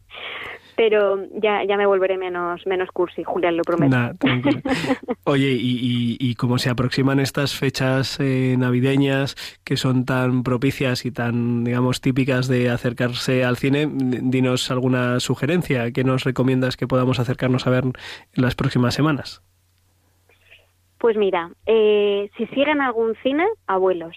[0.75, 3.95] pero ya, ya me volveré menos, menos cursi, Julián, lo prometo.
[3.95, 4.11] Nah.
[5.25, 11.05] Oye, y, y, y como se aproximan estas fechas eh, navideñas que son tan propicias
[11.05, 15.91] y tan, digamos, típicas de acercarse al cine, dinos alguna sugerencia.
[15.91, 17.93] ¿Qué nos recomiendas que podamos acercarnos a ver en
[18.33, 19.43] las próximas semanas?
[20.97, 24.15] Pues mira, eh, si siguen algún cine, abuelos.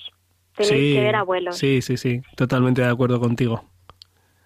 [0.56, 1.56] Tenéis que ver abuelos.
[1.56, 3.64] Sí, sí, sí, totalmente de acuerdo contigo.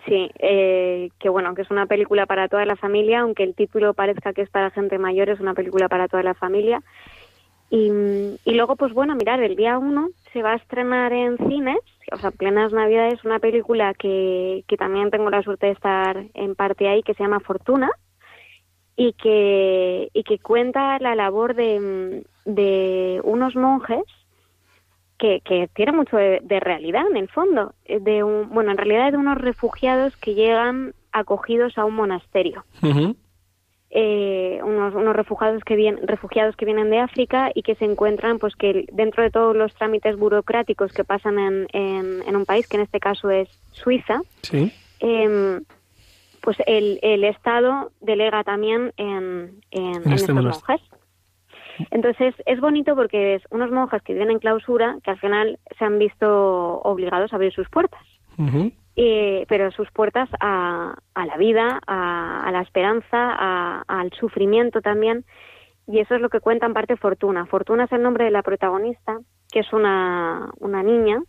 [0.06, 3.92] Sí, eh, que bueno, que es una película para toda la familia, aunque el título
[3.92, 6.82] parezca que es para gente mayor, es una película para toda la familia.
[7.70, 7.90] Y,
[8.44, 12.16] y luego, pues bueno, mirar, el día 1 se va a estrenar en cines, o
[12.16, 16.88] sea, plenas navidades, una película que, que también tengo la suerte de estar en parte
[16.88, 17.90] ahí, que se llama Fortuna,
[18.96, 24.02] y que, y que cuenta la labor de, de unos monjes
[25.18, 28.76] que, que tiene mucho de, de realidad en el fondo, eh, de un, bueno, en
[28.78, 32.64] realidad de unos refugiados que llegan acogidos a un monasterio.
[33.90, 38.38] Eh, unos, unos refugiados que vienen refugiados que vienen de África y que se encuentran
[38.38, 42.68] pues que dentro de todos los trámites burocráticos que pasan en, en, en un país
[42.68, 44.70] que en este caso es Suiza Sí.
[45.00, 45.62] em,
[46.42, 50.78] pues el, el Estado delega también en, en, en este monasterio.
[50.78, 50.97] monjes.
[51.90, 55.84] Entonces es bonito porque es unos monjes que viven en clausura que al final se
[55.84, 58.00] han visto obligados a abrir sus puertas.
[59.00, 64.80] Eh, pero sus puertas a, a la vida, a, a la esperanza, a- al sufrimiento
[64.80, 65.24] también.
[65.86, 67.46] Y eso es lo que cuenta en parte Fortuna.
[67.46, 69.18] Fortuna es el nombre de la protagonista,
[69.52, 71.20] que es una, una niña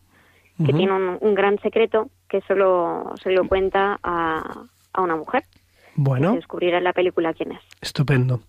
[0.66, 5.44] que tiene un, un gran secreto que solo se lo cuenta a, a una mujer.
[5.96, 6.32] Bueno.
[6.32, 7.62] Se descubrirá en la película quién es.
[7.82, 8.42] Estupendo.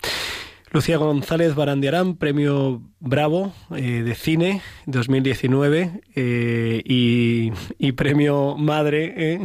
[0.72, 9.40] Lucía González Barandiarán, premio Bravo eh, de cine 2019 eh, y, y premio Madre eh,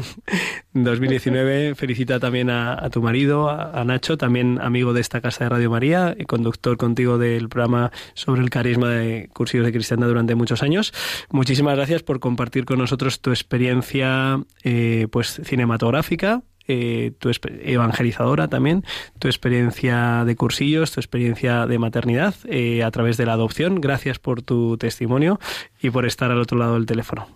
[0.73, 1.73] 2019.
[1.75, 5.49] Felicita también a, a tu marido, a, a Nacho, también amigo de esta casa de
[5.49, 10.35] Radio María, y conductor contigo del programa sobre el carisma de cursillos de cristiana durante
[10.35, 10.93] muchos años.
[11.31, 18.83] Muchísimas gracias por compartir con nosotros tu experiencia eh, pues cinematográfica eh, tu evangelizadora también,
[19.19, 23.81] tu experiencia de cursillos, tu experiencia de maternidad eh, a través de la adopción.
[23.81, 25.39] Gracias por tu testimonio
[25.81, 27.27] y por estar al otro lado del teléfono.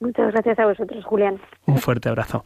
[0.00, 1.40] Muchas gracias a vosotros, Julián.
[1.66, 2.44] Un fuerte abrazo.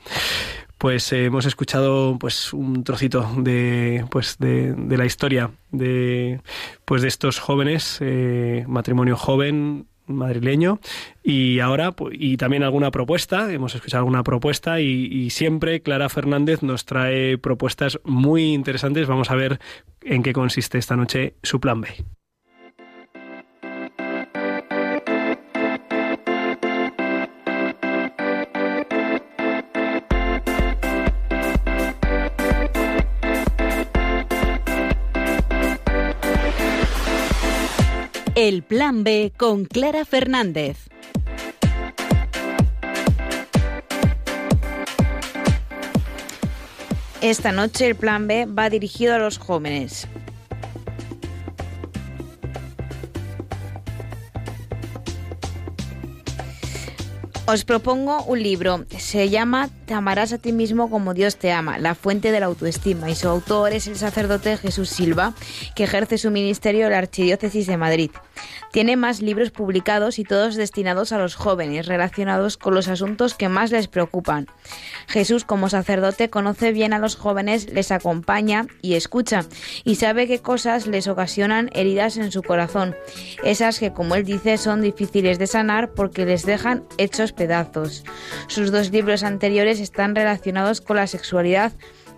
[0.76, 6.40] Pues eh, hemos escuchado pues un trocito de pues de, de la historia de
[6.84, 10.80] pues de estos jóvenes eh, matrimonio joven madrileño.
[11.22, 16.62] Y ahora y también alguna propuesta hemos escuchado alguna propuesta y, y siempre Clara Fernández
[16.62, 19.06] nos trae propuestas muy interesantes.
[19.06, 19.60] Vamos a ver
[20.02, 21.88] en qué consiste esta noche su plan B
[38.36, 40.90] El Plan B con Clara Fernández.
[47.22, 50.06] Esta noche el plan B va dirigido a los jóvenes.
[57.48, 58.86] Os propongo un libro.
[58.98, 62.46] Se llama Te amarás a ti mismo como Dios te ama, la fuente de la
[62.46, 63.08] autoestima.
[63.08, 65.32] Y su autor es el sacerdote Jesús Silva,
[65.76, 68.10] que ejerce su ministerio en la Archidiócesis de Madrid.
[68.72, 73.48] Tiene más libros publicados y todos destinados a los jóvenes, relacionados con los asuntos que
[73.48, 74.48] más les preocupan.
[75.06, 79.44] Jesús, como sacerdote, conoce bien a los jóvenes, les acompaña y escucha,
[79.84, 82.96] y sabe qué cosas les ocasionan heridas en su corazón.
[83.44, 88.02] Esas que, como él dice, son difíciles de sanar porque les dejan hechos pedazos.
[88.48, 91.72] Sus dos libros anteriores están relacionados con la sexualidad,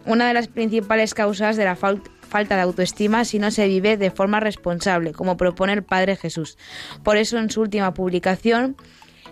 [0.07, 3.97] una de las principales causas de la fal- falta de autoestima si no se vive
[3.97, 6.57] de forma responsable, como propone el Padre Jesús.
[7.03, 8.77] Por eso, en su última publicación,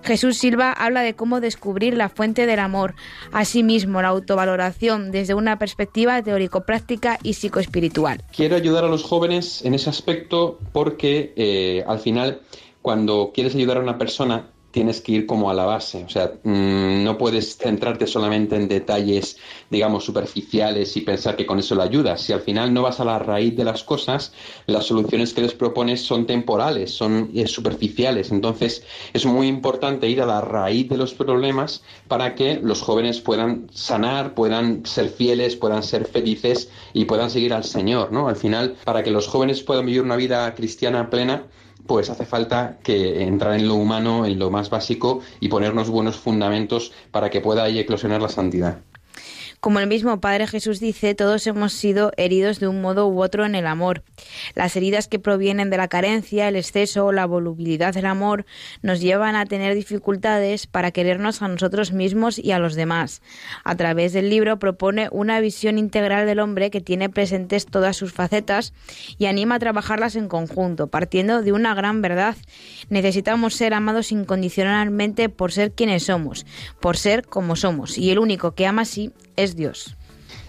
[0.02, 2.94] Jesús Silva habla de cómo descubrir la fuente del amor,
[3.32, 8.22] asimismo la autovaloración desde una perspectiva teórico-práctica y psicoespiritual.
[8.34, 12.40] Quiero ayudar a los jóvenes en ese aspecto porque eh, al final
[12.82, 16.34] cuando quieres ayudar a una persona tienes que ir como a la base, o sea,
[16.42, 19.38] mm, no puedes centrarte solamente en detalles,
[19.70, 22.20] digamos, superficiales y pensar que con eso le ayudas.
[22.20, 24.34] Si al final no vas a la raíz de las cosas,
[24.66, 28.30] las soluciones que les propones son temporales, son eh, superficiales.
[28.30, 33.22] Entonces, es muy importante ir a la raíz de los problemas para que los jóvenes
[33.22, 38.28] puedan sanar, puedan ser fieles, puedan ser felices y puedan seguir al Señor, ¿no?
[38.28, 41.46] Al final, para que los jóvenes puedan vivir una vida cristiana plena,
[41.86, 46.16] pues hace falta que entrar en lo humano, en lo más básico y ponernos buenos
[46.16, 48.78] fundamentos para que pueda ahí eclosionar la santidad.
[49.60, 53.44] Como el mismo Padre Jesús dice, todos hemos sido heridos de un modo u otro
[53.44, 54.02] en el amor.
[54.54, 58.46] Las heridas que provienen de la carencia, el exceso o la volubilidad del amor
[58.82, 63.22] nos llevan a tener dificultades para querernos a nosotros mismos y a los demás.
[63.64, 68.12] A través del libro propone una visión integral del hombre que tiene presentes todas sus
[68.12, 68.72] facetas
[69.18, 72.36] y anima a trabajarlas en conjunto, partiendo de una gran verdad.
[72.88, 76.46] Necesitamos ser amados incondicionalmente por ser quienes somos,
[76.80, 79.96] por ser como somos, y el único que ama así es Dios.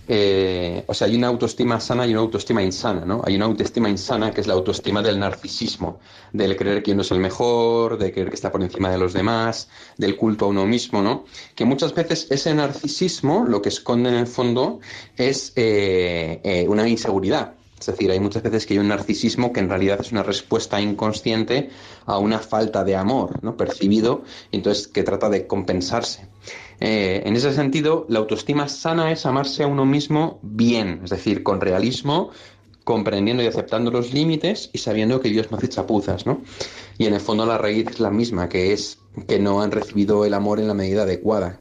[0.09, 3.21] Eh, o sea, hay una autoestima sana y una autoestima insana, ¿no?
[3.25, 5.99] Hay una autoestima insana que es la autoestima del narcisismo,
[6.31, 9.11] del creer que uno es el mejor, de creer que está por encima de los
[9.11, 9.67] demás,
[9.97, 11.25] del culto a uno mismo, ¿no?
[11.55, 14.79] Que muchas veces ese narcisismo lo que esconde en el fondo
[15.17, 17.53] es eh, eh, una inseguridad.
[17.79, 20.81] Es decir, hay muchas veces que hay un narcisismo que en realidad es una respuesta
[20.81, 21.69] inconsciente
[22.05, 23.55] a una falta de amor, ¿no?
[23.55, 26.27] Percibido, y entonces que trata de compensarse.
[26.79, 31.43] Eh, en ese sentido, la autoestima sana es amarse a uno mismo bien, es decir,
[31.43, 32.31] con realismo,
[32.83, 36.41] comprendiendo y aceptando los límites y sabiendo que Dios no hace chapuzas, ¿no?
[36.97, 40.25] Y en el fondo la raíz es la misma, que es que no han recibido
[40.25, 41.59] el amor en la medida adecuada.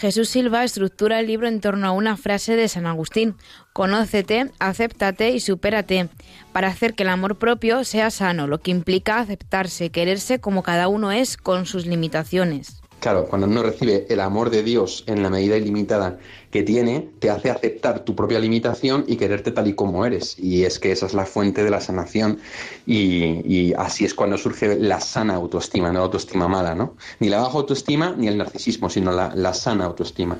[0.00, 3.36] Jesús Silva estructura el libro en torno a una frase de San Agustín.
[3.74, 6.08] Conócete, acéptate y supérate,
[6.54, 10.88] para hacer que el amor propio sea sano, lo que implica aceptarse, quererse como cada
[10.88, 12.79] uno es con sus limitaciones.
[13.00, 16.18] Claro, cuando uno recibe el amor de Dios en la medida ilimitada
[16.50, 20.38] que tiene, te hace aceptar tu propia limitación y quererte tal y como eres.
[20.38, 22.40] Y es que esa es la fuente de la sanación
[22.86, 26.94] y, así es cuando surge la sana autoestima, no la autoestima mala, ¿no?
[27.20, 30.38] Ni la baja autoestima ni el narcisismo, sino la sana autoestima.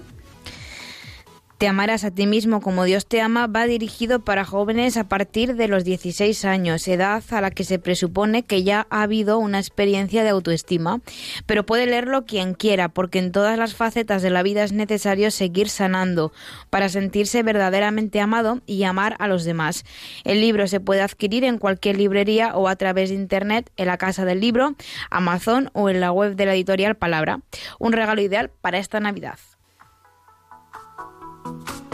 [1.61, 5.57] Te amarás a ti mismo como Dios te ama va dirigido para jóvenes a partir
[5.57, 9.59] de los 16 años, edad a la que se presupone que ya ha habido una
[9.59, 11.03] experiencia de autoestima,
[11.45, 15.31] pero puede leerlo quien quiera, porque en todas las facetas de la vida es necesario
[15.31, 16.33] seguir sanando
[16.71, 19.85] para sentirse verdaderamente amado y amar a los demás.
[20.25, 23.99] El libro se puede adquirir en cualquier librería o a través de internet en la
[23.99, 24.77] Casa del Libro,
[25.11, 27.43] Amazon o en la web de la editorial Palabra.
[27.79, 29.37] Un regalo ideal para esta Navidad.
[31.51, 31.90] Bye.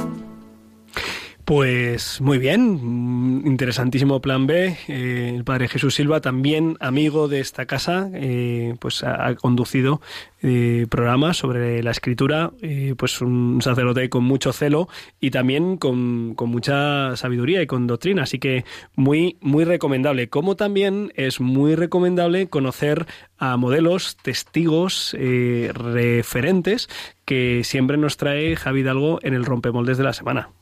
[1.47, 4.77] Pues muy bien, mm, interesantísimo plan B.
[4.89, 10.01] Eh, el padre Jesús Silva, también amigo de esta casa, eh, pues ha, conducido
[10.43, 12.51] eh, programas sobre la escritura,
[12.99, 14.89] pues un sacerdote con mucho celo
[15.21, 18.25] y también con, mucha sabiduría y con doctrina.
[18.25, 18.65] Así que
[18.97, 20.29] muy, muy recomendable.
[20.29, 23.07] Como también es muy recomendable conocer
[23.39, 26.89] a modelos, testigos, referentes
[27.25, 30.56] que siempre nos trae Javi Hidalgo en el rompemoldes de la semana.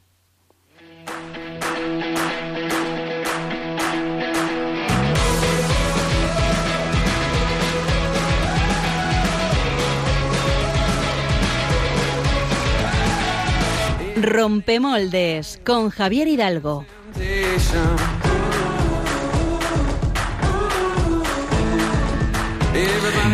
[14.17, 16.87] Rompemoldes con Javier Hidalgo.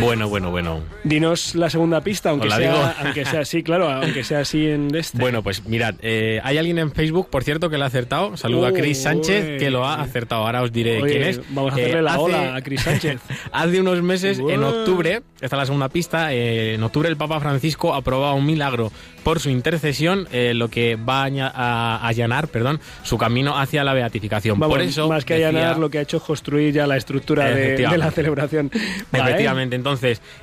[0.00, 0.80] Bueno, bueno, bueno.
[1.04, 5.18] Dinos la segunda pista, aunque sea, aunque sea así, claro, aunque sea así en este.
[5.18, 8.36] Bueno, pues mirad, eh, hay alguien en Facebook, por cierto, que lo ha acertado.
[8.36, 9.02] Saludo a Chris Uy.
[9.04, 10.46] Sánchez, que lo ha acertado.
[10.46, 11.40] Ahora os diré Oye, quién es.
[11.50, 13.20] Vamos a Eh, hacerle la hace- ola a Cris Sánchez.
[13.52, 17.40] Hace unos meses, en octubre, esta es la segunda pista, eh, en octubre el Papa
[17.40, 18.92] Francisco aprobaba un milagro
[19.24, 23.92] por su intercesión, eh, lo que va a, a allanar perdón, su camino hacia la
[23.92, 24.58] beatificación.
[24.58, 26.96] Vamos, por eso, más que decía- allanar, lo que ha hecho es construir ya la
[26.96, 28.70] estructura de, de la celebración.
[29.12, 29.89] Efectivamente, entonces,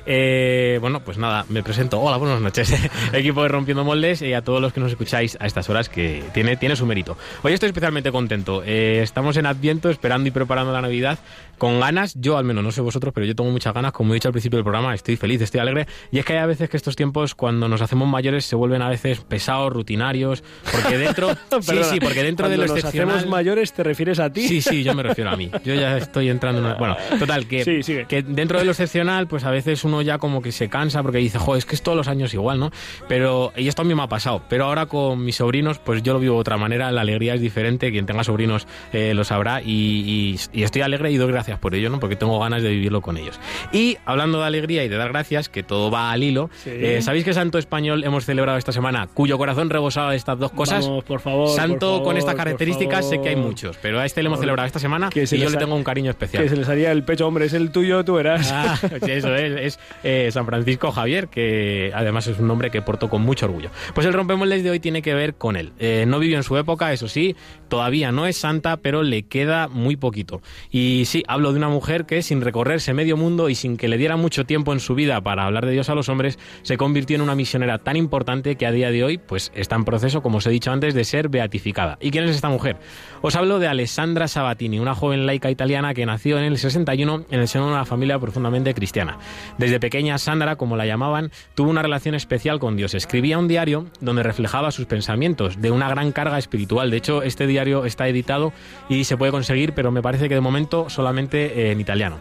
[0.06, 2.00] eh, bueno, pues nada, me presento.
[2.00, 2.74] Hola, buenas noches.
[3.12, 6.22] Equipo de Rompiendo Moldes y a todos los que nos escucháis a estas horas que
[6.34, 7.16] tiene, tiene su mérito.
[7.42, 8.62] Hoy estoy especialmente contento.
[8.64, 11.18] Eh, estamos en Adviento esperando y preparando la Navidad
[11.58, 12.14] con ganas.
[12.18, 13.92] Yo al menos, no sé vosotros, pero yo tengo muchas ganas.
[13.92, 15.86] Como he dicho al principio del programa, estoy feliz, estoy alegre.
[16.10, 18.82] Y es que hay a veces que estos tiempos, cuando nos hacemos mayores, se vuelven
[18.82, 20.42] a veces pesados, rutinarios.
[20.72, 21.30] Porque dentro...
[21.60, 23.16] sí, sí, porque dentro de cuando lo nos excepcional...
[23.16, 24.46] hacemos mayores, ¿te refieres a ti?
[24.48, 25.50] Sí, sí, yo me refiero a mí.
[25.64, 26.74] Yo ya estoy entrando en una...
[26.74, 30.40] Bueno, total, que, Sí, que dentro de lo excepcional, pues a veces uno ya como
[30.42, 32.70] que se cansa porque dice, jo, es que es todos los años igual, ¿no?
[33.08, 36.12] Pero, y esto a mí me ha pasado, pero ahora con mis sobrinos, pues yo
[36.12, 39.62] lo vivo de otra manera, la alegría es diferente, quien tenga sobrinos eh, lo sabrá
[39.62, 42.00] y, y- y estoy alegre y doy gracias por ello, ¿no?
[42.00, 43.40] Porque tengo ganas de vivirlo con ellos.
[43.72, 46.70] Y hablando de alegría y de dar gracias, que todo va al hilo, Sí.
[46.72, 50.50] eh, ¿sabéis qué santo español hemos celebrado esta semana cuyo corazón rebosaba de estas dos
[50.52, 50.84] cosas?
[50.84, 51.48] Vamos, por favor.
[51.48, 54.66] Santo por con estas características sé que hay muchos, pero a este le hemos celebrado
[54.66, 56.42] esta semana que se y yo le tengo un cariño especial.
[56.42, 58.50] Que se les haría el pecho, hombre, es el tuyo, tú verás.
[58.52, 63.08] Ah, eso es, es eh, San Francisco Javier, que además es un nombre que porto
[63.08, 63.70] con mucho orgullo.
[63.94, 65.72] Pues el rompemoldes de hoy tiene que ver con él.
[65.78, 67.36] Eh, no vivió en su época, eso sí,
[67.68, 70.40] todavía no es santa, pero le queda muy poquito.
[70.70, 73.98] Y sí, hablo de una mujer que sin recorrerse medio mundo y sin que le
[73.98, 77.16] diera mucho tiempo en su vida para hablar de Dios a los hombres, se convirtió
[77.16, 80.38] en una misionera tan importante que a día de hoy pues está en proceso, como
[80.38, 81.98] os he dicho antes, de ser beatificada.
[82.00, 82.76] ¿Y quién es esta mujer?
[83.22, 87.40] Os hablo de Alessandra Sabatini, una joven laica italiana que nació en el 61 en
[87.40, 89.18] el seno de una familia profundamente cristiana.
[89.58, 92.94] Desde pequeña, Sandra, como la llamaban, tuvo una relación especial con Dios.
[92.94, 96.90] Escribía un diario donde reflejaba sus pensamientos, de una gran carga espiritual.
[96.90, 98.52] De hecho, este diario está editado
[98.88, 102.18] y se puede conseguir, pero me parece que de momento solamente en italiano.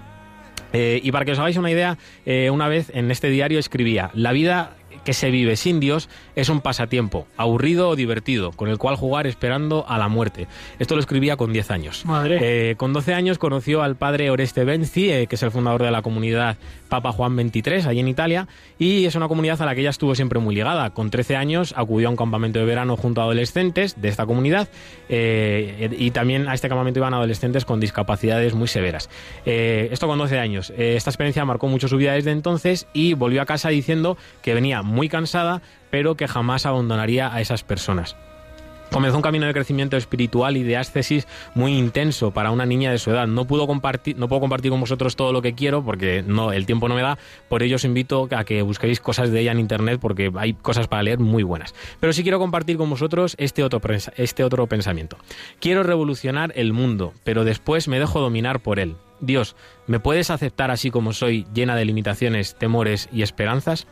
[0.74, 4.12] Eh, y para que os hagáis una idea, eh, una vez en este diario escribía,
[4.14, 4.77] la vida
[5.08, 9.26] que se vive sin Dios es un pasatiempo, aburrido o divertido, con el cual jugar
[9.26, 10.48] esperando a la muerte.
[10.80, 12.06] Esto lo escribía con 10 años.
[12.06, 12.40] Madre.
[12.42, 15.92] Eh, con 12 años conoció al padre Oreste Benzi, eh, que es el fundador de
[15.92, 16.58] la comunidad
[16.90, 18.48] Papa Juan XXIII, allí en Italia,
[18.80, 20.90] y es una comunidad a la que ella estuvo siempre muy ligada.
[20.90, 24.68] Con 13 años acudió a un campamento de verano junto a adolescentes de esta comunidad,
[25.10, 29.10] eh, y también a este campamento iban adolescentes con discapacidades muy severas.
[29.46, 30.74] Eh, esto con 12 años.
[30.78, 34.54] Eh, esta experiencia marcó mucho su vida desde entonces y volvió a casa diciendo que
[34.54, 38.16] venía muy cansada, pero que jamás abandonaría a esas personas.
[38.92, 42.98] Comenzó un camino de crecimiento espiritual y de ascesis muy intenso para una niña de
[42.98, 43.28] su edad.
[43.28, 46.66] No puedo compartir, no puedo compartir con vosotros todo lo que quiero porque no, el
[46.66, 47.18] tiempo no me da.
[47.50, 50.88] Por ello os invito a que busquéis cosas de ella en internet porque hay cosas
[50.88, 51.76] para leer muy buenas.
[52.00, 53.82] Pero sí quiero compartir con vosotros este otro,
[54.16, 55.18] este otro pensamiento.
[55.60, 58.96] Quiero revolucionar el mundo, pero después me dejo dominar por él.
[59.20, 59.56] Dios,
[59.88, 63.88] ¿me puedes aceptar así como soy, llena de limitaciones, temores y esperanzas?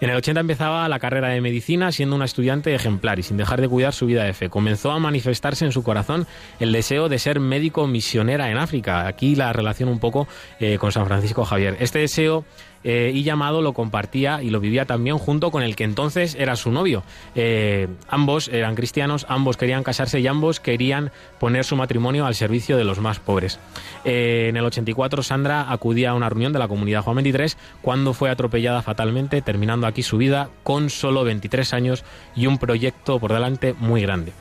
[0.00, 3.60] En el 80 empezaba la carrera de medicina siendo una estudiante ejemplar y sin dejar
[3.60, 4.48] de cuidar su vida de fe.
[4.48, 6.26] Comenzó a manifestarse en su corazón
[6.60, 9.08] el deseo de ser médico misionera en África.
[9.08, 10.28] Aquí la relación un poco
[10.60, 11.76] eh, con San Francisco Javier.
[11.80, 12.44] Este deseo
[12.84, 16.56] eh, y llamado lo compartía y lo vivía también junto con el que entonces era
[16.56, 17.02] su novio.
[17.34, 21.10] Eh, ambos eran cristianos, ambos querían casarse y ambos querían
[21.40, 23.58] poner su matrimonio al servicio de los más pobres.
[24.04, 28.14] Eh, en el 84 Sandra acudía a una reunión de la comunidad Juan 23 cuando
[28.14, 32.04] fue atropellada fatalmente, terminando aquí su vida con solo 23 años
[32.36, 34.32] y un proyecto por delante muy grande.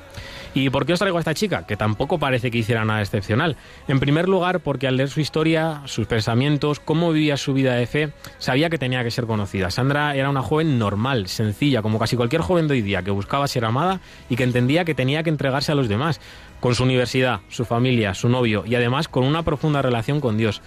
[0.59, 1.67] ¿Y por qué os traigo a esta chica?
[1.67, 3.57] Que tampoco parece que hiciera nada excepcional.
[3.87, 7.85] En primer lugar, porque al leer su historia, sus pensamientos, cómo vivía su vida de
[7.85, 9.69] fe, sabía que tenía que ser conocida.
[9.69, 13.47] Sandra era una joven normal, sencilla, como casi cualquier joven de hoy día, que buscaba
[13.47, 14.01] ser amada
[14.31, 16.19] y que entendía que tenía que entregarse a los demás,
[16.59, 20.63] con su universidad, su familia, su novio y además con una profunda relación con Dios.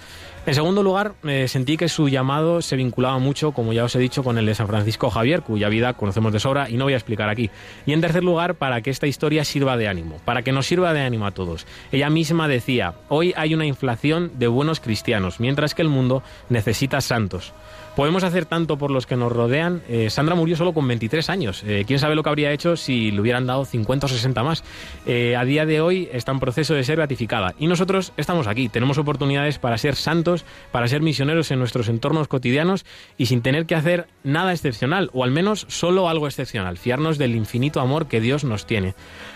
[0.46, 3.98] En segundo lugar, eh, sentí que su llamado se vinculaba mucho, como ya os he
[3.98, 6.94] dicho, con el de San Francisco Javier, cuya vida conocemos de sobra y no voy
[6.94, 7.50] a explicar aquí.
[7.84, 10.94] Y en tercer lugar, para que esta historia sirva de ánimo, para que nos sirva
[10.94, 11.66] de ánimo a todos.
[11.92, 17.02] Ella misma decía, hoy hay una inflación de buenos cristianos, mientras que el mundo necesita
[17.02, 17.52] santos.
[18.00, 19.82] Podemos hacer tanto por los que nos rodean.
[19.86, 21.62] Eh, Sandra murió solo con 23 años.
[21.66, 24.64] Eh, ¿Quién sabe lo que habría hecho si le hubieran dado 50 o 60 más?
[25.04, 27.54] Eh, a día de hoy está en proceso de ser ratificada.
[27.58, 28.70] Y nosotros estamos aquí.
[28.70, 32.86] Tenemos oportunidades para ser santos, para ser misioneros en nuestros entornos cotidianos
[33.18, 36.78] y sin tener que hacer nada excepcional, o al menos solo algo excepcional.
[36.78, 38.94] Fiarnos del infinito amor que Dios nos tiene.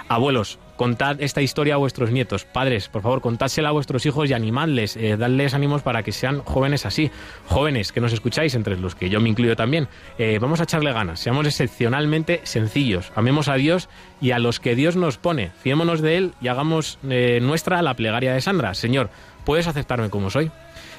[0.09, 2.45] Abuelos, contad esta historia a vuestros nietos.
[2.45, 6.41] Padres, por favor, contádsela a vuestros hijos y animadles, eh, dadles ánimos para que sean
[6.41, 7.11] jóvenes así.
[7.47, 9.89] Jóvenes que nos escucháis, entre los que yo me incluyo también.
[10.18, 13.12] Eh, vamos a echarle ganas, seamos excepcionalmente sencillos.
[13.14, 13.89] Amemos a Dios
[14.20, 15.51] y a los que Dios nos pone.
[15.62, 18.75] Fiémonos de Él y hagamos eh, nuestra la plegaria de Sandra.
[18.75, 19.11] Señor,
[19.45, 20.51] ¿puedes aceptarme como soy?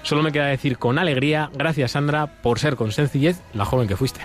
[0.03, 3.97] Solo me queda decir con alegría, gracias Sandra, por ser con sencillez la joven que
[3.97, 4.21] fuiste.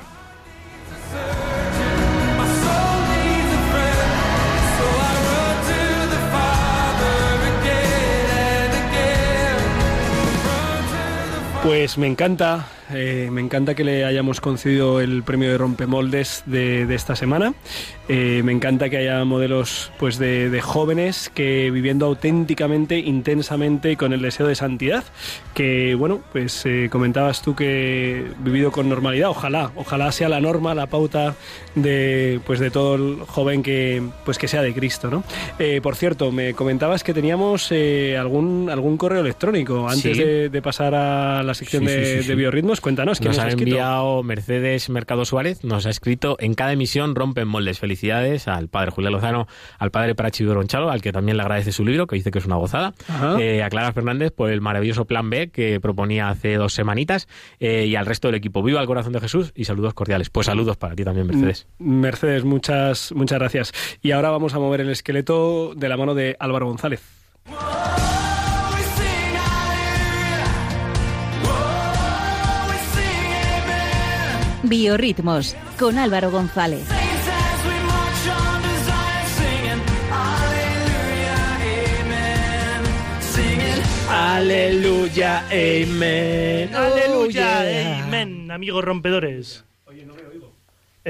[11.70, 16.86] Pues me encanta, eh, me encanta que le hayamos concedido el premio de rompemoldes de,
[16.86, 17.55] de esta semana.
[18.09, 23.97] Eh, me encanta que haya modelos pues de, de, jóvenes que viviendo auténticamente, intensamente y
[23.97, 25.05] con el deseo de santidad,
[25.55, 30.74] que bueno, pues eh, comentabas tú que vivido con normalidad, ojalá, ojalá sea la norma,
[30.74, 31.36] la pauta
[31.76, 35.22] de pues de todo el joven que pues que sea de Cristo, ¿no?
[35.82, 37.70] Por cierto, me comentabas que teníamos
[38.18, 40.24] algún algún correo electrónico antes Sí.
[40.24, 43.51] de, de pasar a la sección Sí, sí, de, sí, Cuéntanos, ¿quién Nos nos ha
[43.51, 47.78] enviado Mercedes Mercado Suárez, nos ha escrito en cada emisión rompen moldes.
[47.78, 49.47] Felicidades al padre Julián Lozano,
[49.78, 52.47] al padre Prachi Bronchalo, al que también le agradece su libro, que dice que es
[52.47, 52.95] una gozada.
[53.39, 57.28] Eh, a Clara Fernández por el maravilloso plan B que proponía hace dos semanitas.
[57.59, 58.62] eh, y al resto del equipo.
[58.62, 60.31] Viva el corazón de Jesús y saludos cordiales.
[60.31, 61.66] Pues saludos para ti también, Mercedes.
[61.78, 63.72] Mercedes, muchas, muchas gracias.
[64.03, 67.03] Y ahora vamos a mover el esqueleto de la mano de Álvaro González.
[74.70, 76.86] Biorritmos con Álvaro González.
[84.08, 86.70] Aleluya, amén.
[86.72, 89.64] Aleluya, amén, amigos rompedores.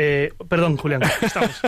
[0.03, 1.61] Eh, perdón, Julián, estamos.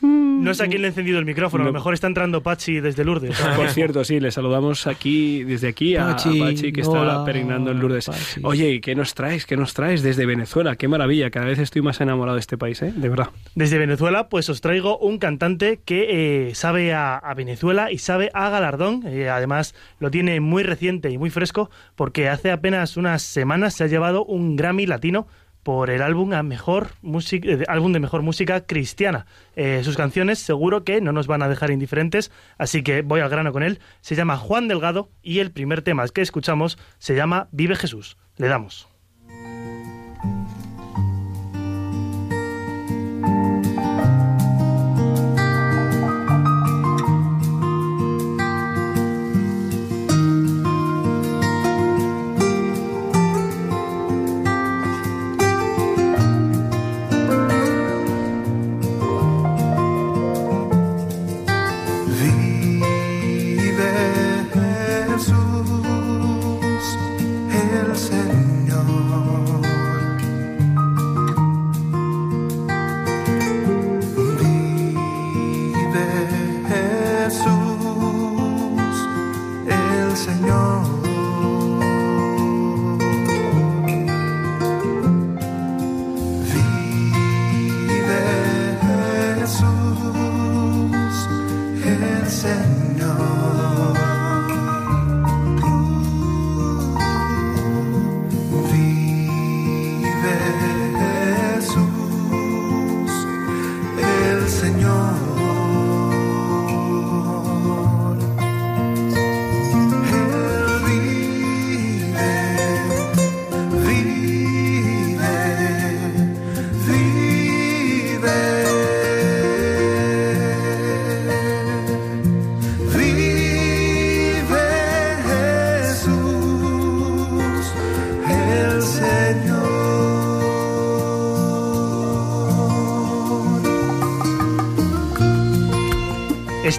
[0.00, 2.80] No sé a quién le he encendido el micrófono, a lo mejor está entrando Pachi
[2.80, 3.40] desde Lourdes.
[3.54, 7.24] Por cierto, sí, le saludamos aquí, desde aquí a a Pachi, Pachi, que está hola,
[7.24, 8.06] peregrinando en Lourdes.
[8.06, 8.40] Pachi.
[8.42, 9.46] Oye, ¿y qué nos traes?
[9.46, 10.74] ¿Qué nos traes desde Venezuela?
[10.74, 12.92] Qué maravilla, cada vez estoy más enamorado de este país, ¿eh?
[12.96, 13.28] De verdad.
[13.54, 18.30] Desde Venezuela, pues os traigo un cantante que eh, sabe a, a Venezuela y sabe
[18.34, 19.04] a galardón.
[19.06, 23.84] Eh, además, lo tiene muy reciente y muy fresco porque hace apenas unas semanas se
[23.84, 25.28] ha llevado un Grammy latino
[25.62, 26.92] por el álbum a mejor
[27.32, 29.26] eh, álbum de mejor música cristiana.
[29.56, 33.30] Eh, sus canciones seguro que no nos van a dejar indiferentes, así que voy al
[33.30, 33.80] grano con él.
[34.00, 38.16] Se llama Juan Delgado y el primer tema que escuchamos se llama Vive Jesús.
[38.36, 38.88] Le damos.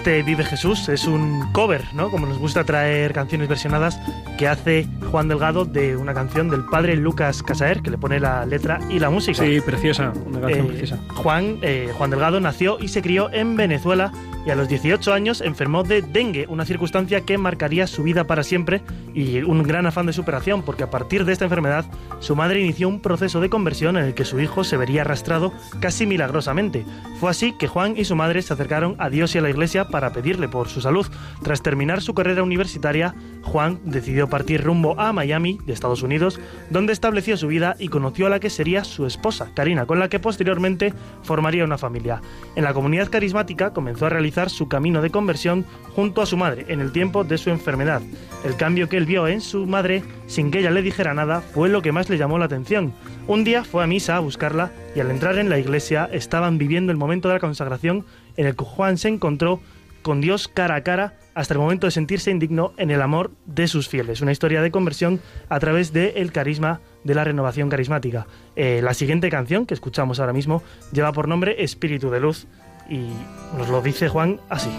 [0.04, 2.10] Este Vive Jesús es un cover, ¿no?
[2.10, 3.98] Como nos gusta traer canciones versionadas
[4.36, 8.44] que hace Juan Delgado de una canción del padre Lucas Casaer, que le pone la
[8.44, 9.42] letra y la música.
[9.42, 10.98] Sí, preciosa, una canción Eh, preciosa.
[11.14, 14.12] Juan, eh, Juan Delgado nació y se crió en Venezuela
[14.44, 18.42] y a los 18 años enfermó de dengue, una circunstancia que marcaría su vida para
[18.42, 18.82] siempre
[19.14, 21.86] y un gran afán de superación, porque a partir de esta enfermedad
[22.24, 25.52] su madre inició un proceso de conversión en el que su hijo se vería arrastrado
[25.78, 26.86] casi milagrosamente.
[27.20, 29.88] Fue así que Juan y su madre se acercaron a Dios y a la iglesia
[29.88, 31.06] para pedirle por su salud.
[31.42, 36.94] Tras terminar su carrera universitaria, Juan decidió partir rumbo a Miami, de Estados Unidos, donde
[36.94, 40.18] estableció su vida y conoció a la que sería su esposa, Karina, con la que
[40.18, 42.22] posteriormente formaría una familia.
[42.56, 46.64] En la comunidad carismática comenzó a realizar su camino de conversión junto a su madre
[46.68, 48.00] en el tiempo de su enfermedad.
[48.44, 51.68] El cambio que él vio en su madre, sin que ella le dijera nada, fue
[51.68, 52.92] lo que más le llamó la atención.
[53.26, 56.92] Un día fue a misa a buscarla y al entrar en la iglesia estaban viviendo
[56.92, 58.04] el momento de la consagración
[58.36, 59.60] en el que Juan se encontró
[60.02, 63.66] con Dios cara a cara hasta el momento de sentirse indigno en el amor de
[63.66, 64.20] sus fieles.
[64.20, 68.26] Una historia de conversión a través del carisma de la renovación carismática.
[68.54, 70.62] Eh, la siguiente canción que escuchamos ahora mismo
[70.92, 72.46] lleva por nombre Espíritu de Luz
[72.88, 73.08] y
[73.56, 74.70] nos lo dice Juan así.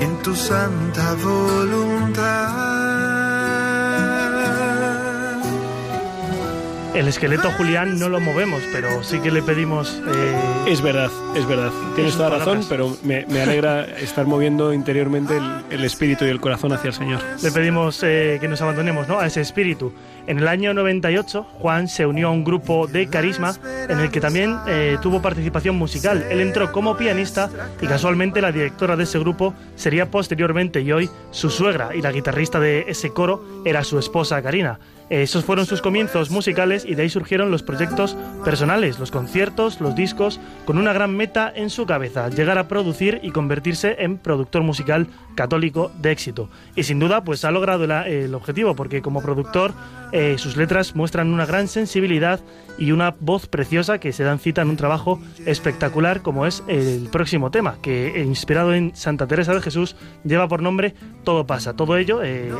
[0.00, 2.67] en tu santa voluntad.
[7.08, 9.98] El esqueleto Julián no lo movemos, pero sí que le pedimos...
[10.14, 10.36] eh,
[10.66, 11.70] Es verdad, es verdad.
[11.94, 12.66] Tienes toda razón, palabras.
[12.68, 16.94] pero me, me alegra estar moviendo interiormente el, el espíritu y el corazón hacia el
[16.94, 17.22] Señor.
[17.42, 19.18] Le pedimos eh, que nos abandonemos ¿no?
[19.20, 19.90] a ese espíritu.
[20.26, 23.56] En el año 98, Juan se unió a un grupo de carisma
[23.88, 26.26] en el que también eh, tuvo participación musical.
[26.28, 27.48] Él entró como pianista
[27.80, 32.12] y casualmente la directora de ese grupo sería posteriormente y hoy su suegra y la
[32.12, 34.78] guitarrista de ese coro era su esposa Karina.
[35.10, 39.94] Esos fueron sus comienzos musicales y de ahí surgieron los proyectos personales, los conciertos, los
[39.94, 44.62] discos, con una gran meta en su cabeza, llegar a producir y convertirse en productor
[44.62, 46.50] musical católico de éxito.
[46.76, 49.72] Y sin duda, pues ha logrado el objetivo, porque como productor
[50.12, 52.40] eh, sus letras muestran una gran sensibilidad
[52.78, 57.08] y una voz preciosa que se dan cita en un trabajo espectacular como es el
[57.10, 60.94] próximo tema, que eh, inspirado en Santa Teresa de Jesús lleva por nombre
[61.24, 61.74] Todo pasa.
[61.74, 62.50] Todo ello eh,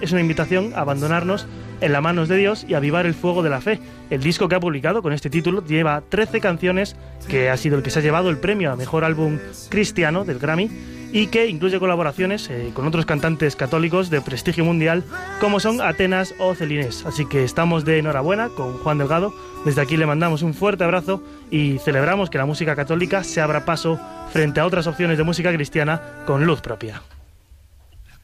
[0.00, 1.46] es una invitación a abandonarnos
[1.80, 3.80] en las manos de Dios y avivar el fuego de la fe.
[4.10, 6.96] El disco que ha publicado con este título lleva 13 canciones,
[7.28, 9.38] que ha sido el que se ha llevado el premio a Mejor Álbum
[9.68, 10.70] Cristiano del Grammy
[11.12, 15.04] y que incluye colaboraciones eh, con otros cantantes católicos de prestigio mundial
[15.40, 17.04] como son Atenas o Celinés.
[17.06, 19.34] Así que estamos de enhorabuena con Juan Delgado.
[19.64, 23.64] Desde aquí le mandamos un fuerte abrazo y celebramos que la música católica se abra
[23.64, 23.98] paso
[24.32, 27.02] frente a otras opciones de música cristiana con luz propia.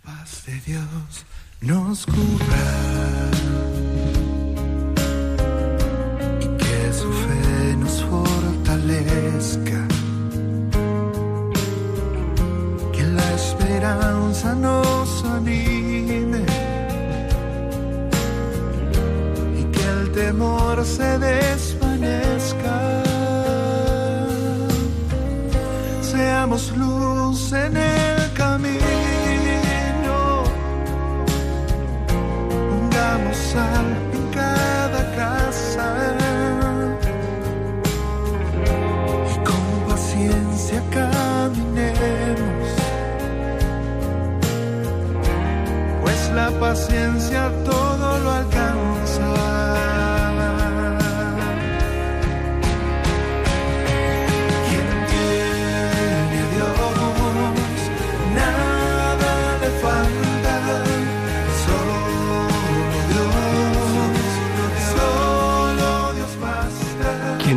[0.02, 1.26] paz de Dios
[1.60, 3.45] nos cubra
[12.92, 16.44] que la esperanza nos anime
[19.58, 21.35] y que el temor se desvanezca.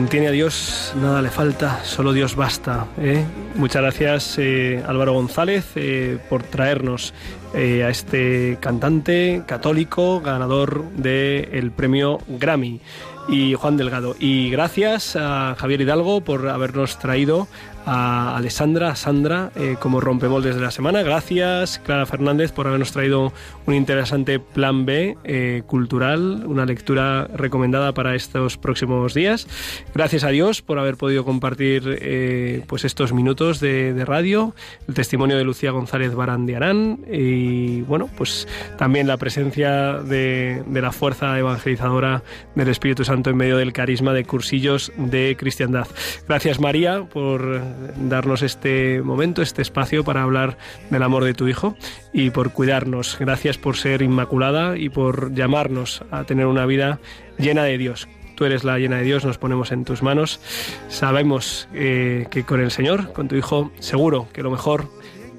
[0.09, 2.87] Tiene a Dios, nada le falta, solo Dios basta.
[2.97, 3.23] ¿eh?
[3.55, 7.13] Muchas gracias eh, Álvaro González eh, por traernos
[7.53, 12.79] a este cantante católico ganador del premio Grammy
[13.27, 14.15] y Juan Delgado.
[14.19, 17.47] Y gracias a Javier Hidalgo por habernos traído
[17.85, 21.03] a Alessandra, Sandra, eh, como rompemoldes de la semana.
[21.03, 23.33] Gracias, Clara Fernández, por habernos traído
[23.65, 29.47] un interesante plan B eh, cultural, una lectura recomendada para estos próximos días.
[29.93, 34.53] Gracias a Dios por haber podido compartir eh, pues estos minutos de, de radio,
[34.87, 40.91] el testimonio de Lucía González Barandiarán y bueno, pues también la presencia de, de la
[40.91, 42.23] fuerza evangelizadora
[42.55, 45.87] del Espíritu Santo en medio del carisma de cursillos de cristiandad.
[46.27, 47.61] Gracias María por
[47.97, 50.57] darnos este momento, este espacio para hablar
[50.89, 51.75] del amor de tu Hijo
[52.13, 53.17] y por cuidarnos.
[53.19, 56.99] Gracias por ser inmaculada y por llamarnos a tener una vida
[57.37, 58.07] llena de Dios.
[58.35, 60.39] Tú eres la llena de Dios, nos ponemos en tus manos.
[60.87, 64.89] Sabemos eh, que con el Señor, con tu Hijo, seguro que lo mejor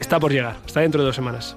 [0.00, 1.56] está por llegar, está dentro de dos semanas.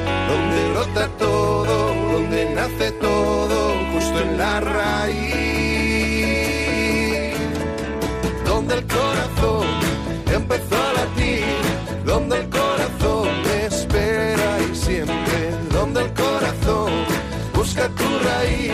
[0.31, 3.57] donde brota todo, donde nace todo,
[3.93, 5.21] justo en la raíz.
[8.45, 9.67] Donde el corazón
[10.33, 11.43] empezó a latir,
[12.05, 13.27] donde el corazón
[13.67, 15.39] espera y siempre,
[15.73, 16.91] donde el corazón
[17.53, 18.71] busca tu raíz,